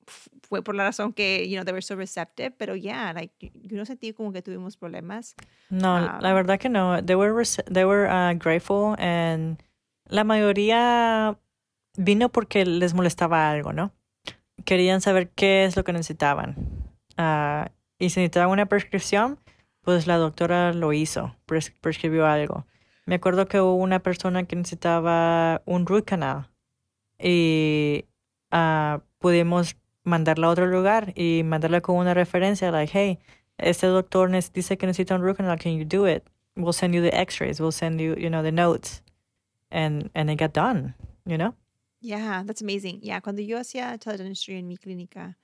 fue 0.08 0.62
por 0.63 0.76
la 0.76 0.84
razón 0.86 1.13
que, 1.13 1.48
you 1.50 1.56
know, 1.56 1.63
they 1.66 1.74
were 1.74 1.82
so 1.82 1.96
receptive, 1.96 2.52
pero 2.58 2.76
yeah, 2.76 3.13
like, 3.13 3.52
yo 3.54 3.78
no 3.78 3.86
sentí 3.86 4.13
como 4.13 4.32
que 4.34 4.42
tuvimos 4.42 4.78
problemas. 4.78 5.36
No, 5.70 5.96
Ah. 5.98 6.20
la 6.22 6.34
verdad 6.34 6.60
que 6.60 6.70
no. 6.70 7.04
They 7.04 7.16
were 7.16 7.34
they 7.72 7.86
were 7.86 8.08
uh, 8.08 8.38
grateful 8.38 8.96
and 9.00 9.62
la 10.08 10.24
mayoría 10.24 11.38
vino 11.98 12.30
porque 12.30 12.66
les 12.66 12.94
molestaba 12.94 13.50
algo, 13.50 13.74
¿no? 13.74 13.92
Querían 14.66 15.02
saber 15.02 15.30
qué 15.30 15.66
es 15.66 15.76
lo 15.76 15.84
que 15.84 15.94
necesitaban. 15.94 16.56
Ah, 17.18 17.72
y 18.00 18.10
si 18.10 18.20
necesitaban 18.20 18.50
una 18.50 18.66
prescripción, 18.68 19.39
pues 19.82 20.08
la 20.08 20.18
doctora 20.18 20.74
lo 20.74 20.94
hizo, 20.94 21.36
pres- 21.48 21.74
prescribió 21.82 22.26
algo. 22.26 22.66
Me 23.06 23.16
acuerdo 23.16 23.48
que 23.48 23.60
hubo 23.60 23.76
una 23.76 24.00
persona 24.00 24.44
que 24.46 24.56
necesitaba 24.56 25.62
un 25.66 25.86
root 25.86 26.06
canal 26.06 26.50
y 27.20 28.06
ah, 28.52 29.02
pudimos 29.20 29.76
mandarla 30.04 30.48
a 30.48 30.50
otro 30.52 30.68
lugar 30.68 31.13
y 31.16 31.44
mandarla 31.44 31.82
con 31.82 31.98
una 31.98 32.13
referencia, 32.13 32.72
like, 32.72 32.92
hey, 32.94 33.20
este 33.58 33.88
doctor 33.88 34.30
dice 34.30 34.78
que 34.78 34.88
necesita 34.88 35.16
un 35.16 35.22
root 35.22 35.38
canal, 35.38 35.58
can 35.58 35.78
you 35.78 35.86
do 35.86 36.08
it? 36.08 36.24
We'll 36.56 36.74
send 36.74 36.94
you 36.94 37.02
the 37.02 37.16
x-rays, 37.16 37.60
we'll 37.60 37.72
send 37.72 38.00
you, 38.00 38.16
you 38.16 38.30
know, 38.30 38.44
the 38.44 38.52
notes. 38.52 39.02
And, 39.72 40.12
and 40.13 40.30
it 40.30 40.38
got 40.38 40.54
done, 40.54 40.94
you 41.26 41.38
know? 41.38 41.56
Yeah, 42.00 42.44
that's 42.46 42.62
amazing. 42.62 43.00
Yeah, 43.02 43.22
cuando 43.22 43.42
yo 43.42 43.58
hacía 43.58 43.98
teledentistry 43.98 44.60
en 44.60 44.68
mi 44.68 44.78
clínica, 44.78 45.38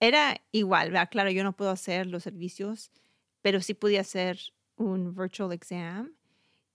era 0.00 0.40
igual, 0.52 0.90
¿verdad? 0.90 1.10
Claro, 1.10 1.30
yo 1.30 1.42
no 1.42 1.52
puedo 1.52 1.70
hacer 1.70 2.06
los 2.06 2.22
servicios, 2.22 2.90
pero 3.42 3.60
sí 3.60 3.74
podía 3.74 4.00
hacer 4.00 4.38
un 4.76 5.14
virtual 5.14 5.52
exam 5.52 6.12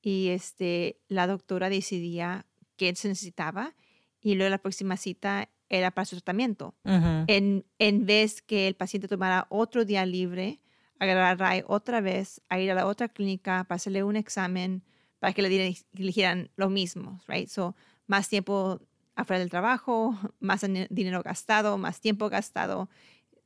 y 0.01 0.29
este, 0.29 0.99
la 1.07 1.25
doctora 1.25 1.69
decidía 1.69 2.45
qué 2.75 2.93
se 2.95 3.07
necesitaba 3.07 3.73
y 4.19 4.35
luego 4.35 4.49
la 4.49 4.57
próxima 4.57 4.97
cita 4.97 5.49
era 5.77 5.91
para 5.91 6.05
su 6.05 6.15
tratamiento. 6.15 6.75
Ujú. 6.85 7.25
En, 7.27 7.65
en 7.79 8.05
vez 8.05 8.41
que 8.41 8.67
el 8.67 8.75
paciente 8.75 9.07
tomara 9.07 9.47
otro 9.49 9.85
día 9.85 10.05
libre, 10.05 10.59
agarrar 10.99 11.63
otra 11.67 11.99
vez 12.01 12.41
a 12.49 12.59
ir 12.59 12.71
a 12.71 12.75
la 12.75 12.85
otra 12.85 13.07
clínica 13.09 13.63
para 13.65 13.75
hacerle 13.75 14.03
un 14.03 14.15
examen 14.15 14.83
para 15.19 15.33
que 15.33 15.41
le 15.41 15.75
eligieran 15.93 16.49
lo 16.55 16.69
mismo, 16.69 17.19
right? 17.27 17.47
So, 17.49 17.75
más 18.07 18.29
tiempo 18.29 18.79
afuera 19.15 19.39
del 19.39 19.49
trabajo, 19.49 20.17
más 20.39 20.61
din- 20.61 20.87
dinero 20.89 21.21
gastado, 21.23 21.77
más 21.77 21.99
tiempo 21.99 22.29
gastado. 22.29 22.89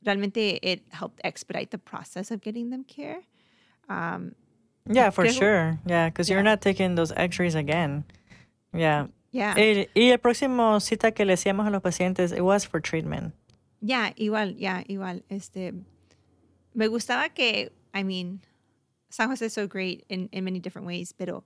Realmente 0.02 0.58
it 0.62 0.82
helped 0.92 1.20
expedite 1.24 1.70
the 1.70 1.78
process 1.78 2.30
of 2.30 2.40
getting 2.40 2.70
them 2.70 2.84
care. 2.84 3.22
Um, 3.88 4.32
Yeah, 4.90 5.10
for 5.10 5.24
creo- 5.26 5.32
sure. 5.38 5.78
Yeah, 5.86 6.06
because 6.08 6.28
you're 6.30 6.42
Yeah. 6.42 6.50
not 6.52 6.60
taking 6.60 6.94
those 6.94 7.12
x-rays 7.14 7.54
again. 7.54 8.04
Yeah. 8.72 9.08
Yeah, 9.30 9.54
Y, 9.58 9.88
y 9.94 10.10
el 10.10 10.18
próximo 10.18 10.80
cita 10.80 11.12
que 11.12 11.24
le 11.24 11.34
hacíamos 11.34 11.66
a 11.66 11.70
los 11.70 11.82
pacientes, 11.82 12.32
it 12.32 12.40
was 12.42 12.66
for 12.66 12.80
treatment. 12.80 13.34
yeah, 13.80 14.12
igual, 14.16 14.56
yeah, 14.56 14.82
igual. 14.88 15.22
Este, 15.28 15.72
me 16.74 16.88
gustaba 16.88 17.28
que, 17.30 17.70
I 17.94 18.02
mean, 18.04 18.40
San 19.10 19.28
Jose 19.28 19.46
is 19.46 19.52
so 19.52 19.66
great 19.66 20.04
in, 20.08 20.28
in 20.32 20.44
many 20.44 20.60
different 20.60 20.86
ways, 20.86 21.12
pero 21.12 21.44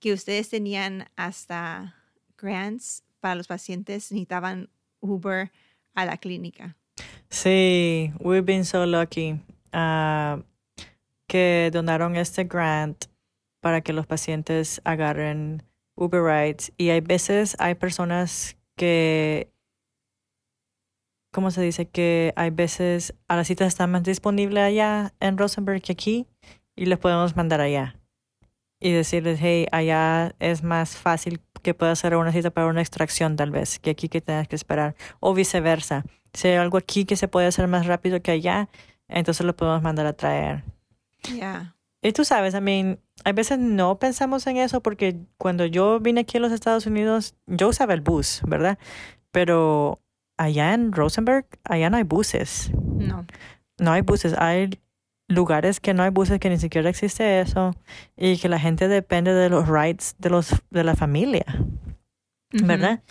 que 0.00 0.12
ustedes 0.12 0.48
tenían 0.50 1.06
hasta 1.16 1.94
grants 2.36 3.02
para 3.20 3.34
los 3.34 3.46
pacientes, 3.46 4.10
necesitaban 4.12 4.68
Uber 5.02 5.50
a 5.94 6.04
la 6.06 6.16
clínica. 6.16 6.76
Sí, 7.30 8.12
we've 8.20 8.44
been 8.44 8.64
so 8.64 8.84
lucky 8.86 9.40
ah, 9.72 10.42
que 11.28 11.70
donaron 11.72 12.16
este 12.16 12.44
grant 12.44 13.06
para 13.60 13.82
que 13.82 13.92
los 13.92 14.06
pacientes 14.06 14.80
agarren 14.84 15.62
Uber 16.00 16.22
rides. 16.22 16.72
Y 16.76 16.90
hay 16.90 17.00
veces 17.00 17.56
hay 17.58 17.74
personas 17.74 18.56
que, 18.76 19.52
¿cómo 21.32 21.50
se 21.50 21.62
dice? 21.62 21.86
Que 21.86 22.32
hay 22.36 22.50
veces 22.50 23.14
a 23.28 23.36
la 23.36 23.44
cita 23.44 23.66
está 23.66 23.86
más 23.86 24.02
disponible 24.02 24.60
allá 24.60 25.12
en 25.20 25.38
Rosenberg 25.38 25.82
que 25.82 25.92
aquí 25.92 26.26
y 26.74 26.86
les 26.86 26.98
podemos 26.98 27.36
mandar 27.36 27.60
allá. 27.60 27.96
Y 28.80 28.92
decirles, 28.92 29.38
hey, 29.42 29.66
allá 29.72 30.34
es 30.38 30.62
más 30.62 30.96
fácil 30.96 31.42
que 31.62 31.74
pueda 31.74 31.92
hacer 31.92 32.16
una 32.16 32.32
cita 32.32 32.50
para 32.50 32.66
una 32.66 32.80
extracción 32.80 33.36
tal 33.36 33.50
vez, 33.50 33.78
que 33.78 33.90
aquí 33.90 34.08
que 34.08 34.22
tengas 34.22 34.48
que 34.48 34.56
esperar. 34.56 34.96
O 35.20 35.34
viceversa. 35.34 36.04
Si 36.32 36.48
hay 36.48 36.56
algo 36.56 36.78
aquí 36.78 37.04
que 37.04 37.16
se 37.16 37.28
puede 37.28 37.46
hacer 37.46 37.68
más 37.68 37.86
rápido 37.86 38.22
que 38.22 38.30
allá, 38.30 38.70
entonces 39.08 39.44
lo 39.44 39.54
podemos 39.54 39.82
mandar 39.82 40.06
a 40.06 40.14
traer. 40.14 40.64
Yeah. 41.28 41.76
Y 42.02 42.12
tú 42.12 42.24
sabes, 42.24 42.54
I 42.54 42.60
mean, 42.60 42.98
a 43.24 43.32
veces 43.32 43.58
no 43.58 43.98
pensamos 43.98 44.46
en 44.46 44.56
eso 44.56 44.82
porque 44.82 45.16
cuando 45.36 45.66
yo 45.66 46.00
vine 46.00 46.22
aquí 46.22 46.38
a 46.38 46.40
los 46.40 46.52
Estados 46.52 46.86
Unidos, 46.86 47.34
yo 47.46 47.68
usaba 47.68 47.94
el 47.94 48.00
bus, 48.00 48.40
¿verdad? 48.46 48.78
Pero 49.30 50.00
allá 50.38 50.72
en 50.72 50.92
Rosenberg, 50.92 51.46
allá 51.64 51.90
no 51.90 51.98
hay 51.98 52.04
buses. 52.04 52.70
No. 52.74 53.26
No 53.78 53.92
hay 53.92 54.00
buses, 54.00 54.34
hay 54.38 54.80
lugares 55.28 55.80
que 55.80 55.94
no 55.94 56.02
hay 56.02 56.10
buses, 56.10 56.40
que 56.40 56.50
ni 56.50 56.58
siquiera 56.58 56.88
existe 56.88 57.40
eso 57.40 57.74
y 58.16 58.38
que 58.38 58.48
la 58.48 58.58
gente 58.58 58.88
depende 58.88 59.32
de 59.32 59.48
los 59.48 59.68
rides 59.68 60.16
de 60.18 60.30
los 60.30 60.54
de 60.70 60.84
la 60.84 60.96
familia. 60.96 61.44
¿verdad? 62.52 63.02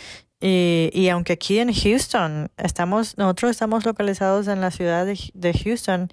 Y, 0.41 0.89
y, 0.93 1.09
aunque 1.09 1.33
aquí 1.33 1.59
en 1.59 1.73
Houston 1.73 2.49
estamos, 2.57 3.17
nosotros 3.17 3.51
estamos 3.51 3.85
localizados 3.85 4.47
en 4.47 4.61
la 4.61 4.71
ciudad 4.71 5.05
de, 5.05 5.17
de, 5.33 5.53
Houston 5.53 6.09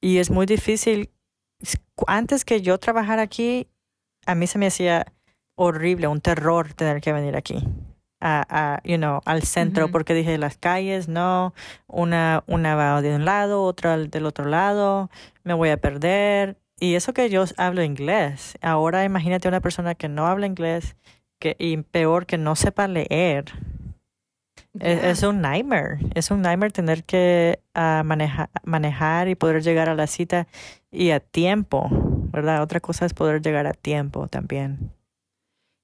y 0.00 0.18
es 0.18 0.30
muy 0.30 0.46
difícil. 0.46 1.10
Antes 2.06 2.44
que 2.44 2.62
yo 2.62 2.78
trabajara 2.78 3.22
aquí, 3.22 3.68
a 4.26 4.34
mí 4.34 4.46
se 4.46 4.58
me 4.58 4.66
hacía 4.66 5.06
horrible, 5.54 6.06
un 6.08 6.20
terror 6.20 6.72
tener 6.74 7.00
que 7.00 7.12
venir 7.12 7.36
aquí. 7.36 7.62
A, 8.22 8.44
a, 8.50 8.82
you 8.84 8.98
know, 8.98 9.20
al 9.24 9.44
centro 9.44 9.90
porque 9.90 10.12
dije 10.12 10.36
las 10.36 10.58
calles 10.58 11.08
no 11.08 11.54
una 11.86 12.44
una 12.46 12.74
va 12.74 13.00
de 13.00 13.14
un 13.14 13.24
lado 13.24 13.62
otra 13.62 13.96
del 13.96 14.26
otro 14.26 14.44
lado 14.44 15.08
me 15.42 15.54
voy 15.54 15.70
a 15.70 15.78
perder 15.78 16.58
y 16.78 16.96
eso 16.96 17.14
que 17.14 17.30
yo 17.30 17.44
hablo 17.56 17.82
inglés 17.82 18.58
ahora 18.60 19.06
imagínate 19.06 19.48
una 19.48 19.62
persona 19.62 19.94
que 19.94 20.10
no 20.10 20.26
habla 20.26 20.44
inglés 20.44 20.96
que, 21.40 21.56
y 21.58 21.78
peor 21.78 22.26
que 22.26 22.38
no 22.38 22.54
sepa 22.54 22.86
leer. 22.86 23.46
Es, 24.78 25.22
un 25.24 25.40
nightmare, 25.40 25.98
es 26.14 26.30
un 26.30 26.42
nightmare 26.42 26.70
tener 26.70 27.02
que 27.02 27.60
uh, 27.74 28.04
manejar 28.04 29.28
y 29.28 29.34
poder 29.34 29.62
llegar 29.62 29.88
a 29.88 29.94
la 29.94 30.06
cita 30.06 30.46
y 30.92 31.10
a 31.10 31.18
tiempo, 31.18 31.88
¿verdad? 32.30 32.62
Otra 32.62 32.78
cosa 32.78 33.04
es 33.04 33.12
poder 33.12 33.42
llegar 33.42 33.66
a 33.66 33.72
tiempo 33.72 34.28
también. 34.28 34.92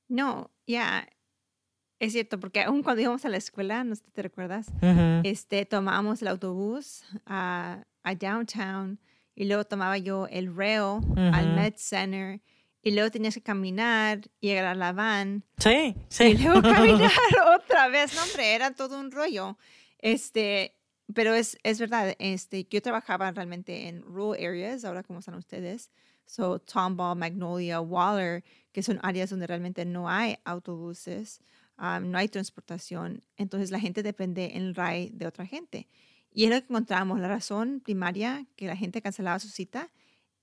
No, 0.09 0.51
ya, 0.69 1.09
es 1.99 2.13
cierto, 2.13 2.39
porque 2.39 2.63
aún 2.63 2.83
cuando 2.83 3.03
íbamos 3.03 3.25
a 3.25 3.29
la 3.29 3.39
escuela, 3.39 3.83
no 3.83 3.95
sé 3.97 4.05
si 4.05 4.11
te 4.13 4.23
recuerdas, 4.23 4.69
este, 5.25 5.67
tomábamos 5.67 6.23
el 6.23 6.29
autobús 6.29 7.05
a, 7.27 7.85
a, 8.05 8.15
downtown 8.15 9.01
y 9.35 9.47
luego 9.47 9.65
tomaba 9.65 9.99
yo 9.99 10.29
el 10.29 10.55
rail 10.55 11.01
al 11.17 11.55
Med 11.57 11.75
Center 11.77 12.41
y 12.87 12.93
luego 12.93 13.11
tenías 13.11 13.35
que 13.35 13.43
caminar, 13.43 14.21
llegar 14.39 14.65
a 14.65 14.75
la 14.77 14.93
van. 14.93 15.43
Sí, 15.59 15.97
sí. 16.09 16.25
Y 16.25 16.39
luego 16.39 16.63
caminar 16.63 17.11
otra 17.57 17.89
vez. 17.89 18.15
No, 18.15 18.23
hombre, 18.23 18.55
era 18.55 18.75
todo 18.77 19.01
un 19.01 19.11
rollo. 19.11 19.59
Este, 19.99 20.77
pero 21.13 21.35
es, 21.35 21.59
es 21.65 21.81
verdad, 21.81 22.15
este, 22.21 22.65
yo 22.71 22.81
trabajaba 22.81 23.33
realmente 23.33 23.89
en 23.89 24.03
rural 24.03 24.39
areas, 24.41 24.85
ahora 24.85 25.03
como 25.03 25.19
están 25.19 25.35
ustedes. 25.35 25.91
So, 26.27 26.61
Tomball, 26.61 27.19
Magnolia, 27.19 27.81
Waller, 27.81 28.45
que 28.71 28.85
son 28.85 29.01
áreas 29.03 29.31
donde 29.31 29.49
realmente 29.49 29.85
no 29.85 30.09
hay 30.09 30.39
autobuses, 30.45 31.41
um, 31.79 32.09
no 32.09 32.19
hay 32.19 32.29
transportación. 32.29 33.25
Entonces 33.37 33.73
la 33.73 33.81
gente 33.81 34.05
depende 34.05 34.53
en 34.55 34.63
el 34.63 34.77
RAI 34.77 35.11
de 35.13 35.27
otra 35.27 35.45
gente. 35.45 35.89
Y 36.33 36.45
es 36.45 36.51
lo 36.51 36.61
que 36.61 36.67
encontramos. 36.69 37.19
La 37.19 37.27
razón 37.27 37.81
primaria 37.81 38.47
que 38.55 38.69
la 38.69 38.77
gente 38.77 39.03
cancelaba 39.03 39.41
su 39.41 39.49
cita 39.49 39.91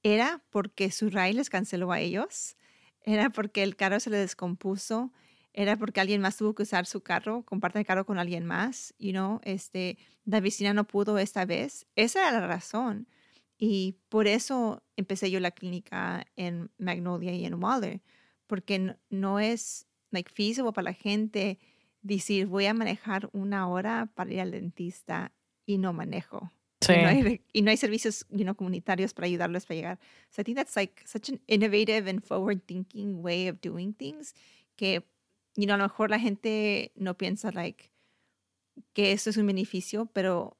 era 0.03 0.43
porque 0.49 0.91
su 0.91 1.09
RAI 1.09 1.33
les 1.33 1.49
canceló 1.49 1.91
a 1.91 1.99
ellos, 1.99 2.55
era 3.03 3.29
porque 3.29 3.63
el 3.63 3.75
carro 3.75 3.99
se 3.99 4.09
le 4.09 4.17
descompuso, 4.17 5.11
era 5.53 5.77
porque 5.77 6.01
alguien 6.01 6.21
más 6.21 6.37
tuvo 6.37 6.55
que 6.55 6.63
usar 6.63 6.85
su 6.85 7.01
carro, 7.01 7.43
comparte 7.43 7.79
el 7.79 7.85
carro 7.85 8.05
con 8.05 8.17
alguien 8.17 8.45
más, 8.45 8.93
y 8.97 9.13
no, 9.13 9.39
este, 9.43 9.97
la 10.25 10.39
vecina 10.39 10.73
no 10.73 10.85
pudo 10.85 11.17
esta 11.17 11.45
vez. 11.45 11.85
Esa 11.95 12.27
era 12.27 12.39
la 12.39 12.47
razón. 12.47 13.07
Y 13.57 13.99
por 14.09 14.27
eso 14.27 14.83
empecé 14.97 15.31
yo 15.31 15.39
la 15.39 15.51
clínica 15.51 16.25
en 16.35 16.71
Magnolia 16.77 17.33
y 17.33 17.45
en 17.45 17.63
Waller, 17.63 18.01
porque 18.47 18.97
no, 19.09 19.39
es 19.39 19.87
like, 20.11 20.31
feasible 20.31 20.73
para 20.73 20.85
la 20.85 20.93
gente 20.93 21.59
decir 22.01 22.47
voy 22.47 22.65
a 22.65 22.73
manejar 22.73 23.29
una 23.31 23.67
hora 23.67 24.11
para 24.13 24.33
ir 24.33 24.41
al 24.41 24.51
dentista 24.51 25.31
y 25.65 25.77
no 25.77 25.93
manejo. 25.93 26.51
Sí. 26.85 26.93
Y, 26.97 27.01
no 27.01 27.07
hay, 27.09 27.41
y 27.53 27.61
no 27.61 27.71
hay 27.71 27.77
servicios 27.77 28.25
you 28.29 28.43
know, 28.43 28.55
comunitarios 28.55 29.13
para 29.13 29.27
ayudarlos 29.27 29.65
para 29.65 29.75
llegar. 29.75 29.99
So 30.31 30.41
I 30.41 30.43
think 30.43 30.57
that's 30.57 30.75
like 30.75 31.01
such 31.05 31.29
an 31.29 31.39
innovative 31.47 32.07
and 32.07 32.23
forward-thinking 32.23 33.21
way 33.21 33.47
of 33.47 33.61
doing 33.61 33.93
things 33.93 34.33
que, 34.77 35.03
you 35.55 35.65
know, 35.65 35.75
a 35.75 35.77
lo 35.77 35.83
mejor 35.83 36.09
la 36.09 36.19
gente 36.19 36.91
no 36.95 37.13
piensa 37.13 37.53
like 37.53 37.91
que 38.93 39.11
eso 39.11 39.29
es 39.29 39.37
un 39.37 39.47
beneficio, 39.47 40.09
pero 40.13 40.57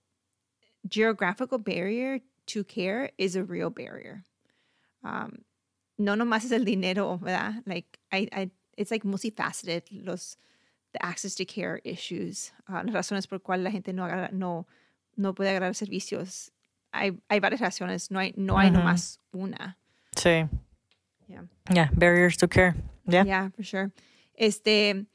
geographical 0.89 1.57
barrier 1.57 2.21
to 2.45 2.63
care 2.63 3.11
is 3.17 3.35
a 3.35 3.43
real 3.43 3.69
barrier. 3.69 4.23
Um, 5.03 5.43
no 5.97 6.15
nomás 6.15 6.45
es 6.45 6.51
el 6.51 6.65
dinero, 6.65 7.17
¿verdad? 7.17 7.63
Like, 7.65 7.99
I, 8.11 8.27
I, 8.31 8.51
it's 8.77 8.91
like 8.91 9.03
multifaceted, 9.03 9.83
los, 10.05 10.37
the 10.93 11.05
access 11.05 11.35
to 11.35 11.45
care 11.45 11.81
issues, 11.83 12.51
uh, 12.69 12.83
las 12.85 12.93
razones 12.93 13.27
por 13.27 13.39
cuales 13.39 13.63
la 13.63 13.71
gente 13.71 13.93
no, 13.93 14.07
no 14.31 14.67
no 15.15 15.33
puede 15.33 15.49
agarrar 15.49 15.75
servicios. 15.75 16.51
Hay, 16.91 17.19
hay 17.27 17.39
varias 17.39 17.61
razones, 17.61 18.11
no 18.11 18.19
hay, 18.19 18.33
no 18.35 18.57
hay 18.57 18.71
nomás 18.71 19.19
una. 19.31 19.77
Sí. 20.15 20.45
Yeah. 21.27 21.45
yeah, 21.71 21.89
barriers 21.93 22.37
to 22.37 22.47
care. 22.47 22.75
Yeah. 23.05 23.23
Yeah, 23.25 23.49
for 23.51 23.63
sure. 23.63 23.91
Este, 24.35 25.05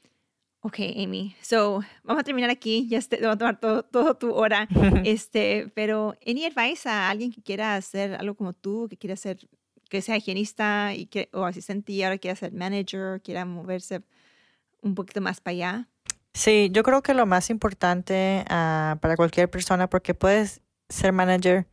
ok, 0.61 0.79
Amy. 0.95 1.35
So, 1.41 1.81
vamos 2.03 2.21
a 2.21 2.23
terminar 2.23 2.49
aquí. 2.49 2.87
Ya 2.87 2.97
este, 2.97 3.17
vamos 3.21 3.35
a 3.35 3.37
tomar 3.37 3.59
todo, 3.59 3.83
todo 3.83 4.15
tu 4.15 4.33
hora. 4.33 4.67
este, 5.05 5.71
pero, 5.73 6.15
¿any 6.25 6.45
advice 6.45 6.87
a 6.87 7.09
alguien 7.09 7.31
que 7.31 7.41
quiera 7.41 7.75
hacer 7.75 8.15
algo 8.15 8.35
como 8.35 8.53
tú, 8.53 8.87
que 8.89 8.97
quiera 8.97 9.15
ser, 9.15 9.37
que 9.89 10.01
sea 10.01 10.17
higienista 10.17 10.93
y 10.93 11.05
que, 11.05 11.29
o 11.33 11.45
asistente 11.45 11.93
y 11.93 12.03
ahora 12.03 12.17
quiera 12.17 12.35
ser 12.35 12.53
manager, 12.53 13.21
quiera 13.21 13.45
moverse 13.45 14.01
un 14.81 14.95
poquito 14.95 15.21
más 15.21 15.41
para 15.41 15.53
allá? 15.53 15.89
Sí, 16.33 16.69
yo 16.71 16.83
creo 16.83 17.01
que 17.01 17.13
lo 17.13 17.25
más 17.25 17.49
importante 17.49 18.45
uh, 18.45 18.97
para 18.99 19.15
cualquier 19.15 19.49
persona, 19.49 19.89
porque 19.89 20.13
puedes 20.13 20.61
ser 20.87 21.11
manager 21.11 21.67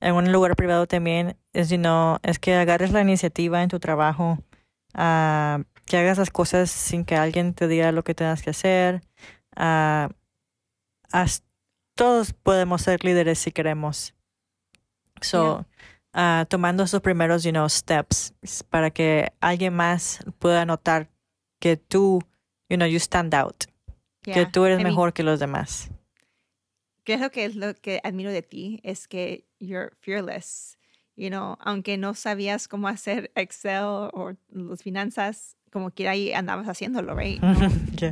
en 0.00 0.14
un 0.14 0.32
lugar 0.32 0.56
privado 0.56 0.86
también, 0.86 1.36
es, 1.52 1.68
you 1.68 1.76
know, 1.76 2.18
es 2.22 2.38
que 2.38 2.54
agarres 2.54 2.92
la 2.92 3.02
iniciativa 3.02 3.62
en 3.62 3.68
tu 3.68 3.78
trabajo, 3.78 4.38
uh, 4.94 5.62
que 5.86 5.96
hagas 5.96 6.18
las 6.18 6.30
cosas 6.30 6.70
sin 6.70 7.04
que 7.04 7.16
alguien 7.16 7.54
te 7.54 7.68
diga 7.68 7.92
lo 7.92 8.02
que 8.02 8.14
tengas 8.14 8.42
que 8.42 8.50
hacer. 8.50 9.02
Uh, 9.56 10.12
todos 11.94 12.32
podemos 12.32 12.82
ser 12.82 13.04
líderes 13.04 13.38
si 13.38 13.52
queremos. 13.52 14.14
So, 15.20 15.66
tomando 16.48 16.84
esos 16.84 17.00
primeros, 17.00 17.42
you 17.42 17.50
know, 17.50 17.68
steps 17.68 18.34
para 18.70 18.90
que 18.90 19.32
alguien 19.40 19.74
más 19.74 20.24
pueda 20.38 20.64
notar 20.64 21.08
que 21.60 21.76
tú, 21.76 22.20
you 22.68 22.76
know, 22.76 22.86
you 22.86 22.98
stand 22.98 23.34
out 23.34 23.64
que 24.32 24.46
tú 24.46 24.64
eres 24.64 24.82
mejor 24.82 25.12
que 25.12 25.22
los 25.22 25.40
demás. 25.40 25.90
Creo 27.04 27.30
que 27.30 27.44
es 27.44 27.56
lo 27.56 27.74
que 27.74 28.00
admiro 28.04 28.30
de 28.30 28.42
ti, 28.42 28.80
es 28.82 29.08
que 29.08 29.46
you're 29.58 29.92
fearless. 30.00 30.76
You 31.16 31.30
know, 31.30 31.56
aunque 31.60 31.96
no 31.96 32.14
sabías 32.14 32.68
cómo 32.68 32.86
hacer 32.86 33.32
Excel 33.34 33.82
o 33.82 34.34
las 34.50 34.82
finanzas, 34.82 35.56
como 35.72 35.90
quiera 35.90 36.12
ahí 36.12 36.32
andabas 36.32 36.68
haciéndolo, 36.68 37.14
right? 37.14 37.42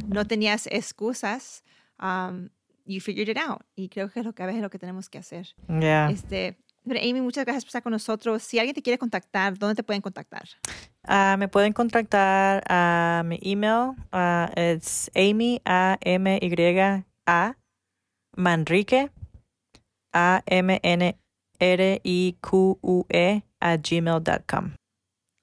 No, 0.08 0.24
tenías 0.26 0.66
excusas. 0.66 1.62
Um, 2.00 2.50
you 2.84 3.00
figured 3.00 3.28
it 3.28 3.38
out. 3.38 3.62
Y 3.76 3.88
creo 3.88 4.10
que 4.10 4.20
es 4.20 4.26
lo 4.26 4.34
que 4.34 4.42
a 4.42 4.46
veces 4.46 4.58
es 4.58 4.62
lo 4.62 4.70
que 4.70 4.78
tenemos 4.78 5.08
que 5.08 5.18
hacer. 5.18 5.54
Yeah. 5.68 6.10
Este, 6.10 6.56
Amy, 6.94 7.20
muchas 7.20 7.44
gracias 7.44 7.64
por 7.64 7.68
estar 7.68 7.82
con 7.82 7.92
nosotros. 7.92 8.42
Si 8.42 8.58
alguien 8.58 8.74
te 8.74 8.82
quiere 8.82 8.98
contactar, 8.98 9.58
¿dónde 9.58 9.74
te 9.74 9.82
pueden 9.82 10.00
contactar? 10.02 10.48
Uh, 11.08 11.36
me 11.36 11.48
pueden 11.48 11.72
contactar 11.72 12.62
a 12.68 13.22
mi 13.24 13.38
email. 13.42 13.96
Uh, 14.12 14.46
it's 14.56 15.10
Amy, 15.16 15.60
A-M-Y-A, 15.64 17.56
Manrique, 18.36 19.10
A-M-N-R-I-Q-U-E, 20.12 21.16
a 23.60 23.76
gmail.com. 23.76 24.74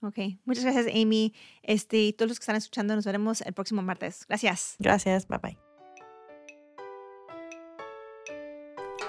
Ok, 0.02 0.18
muchas 0.46 0.64
gracias 0.66 0.88
Amy. 0.88 1.34
Este, 1.62 1.98
y 2.04 2.14
todos 2.14 2.30
los 2.30 2.40
que 2.40 2.44
están 2.44 2.56
escuchando, 2.58 2.96
nos 2.96 3.06
veremos 3.06 3.42
el 3.42 3.54
próximo 3.54 3.82
martes. 3.82 4.26
Gracias. 4.28 4.76
Gracias, 4.80 5.28
bye 5.28 5.40
bye. 5.40 5.73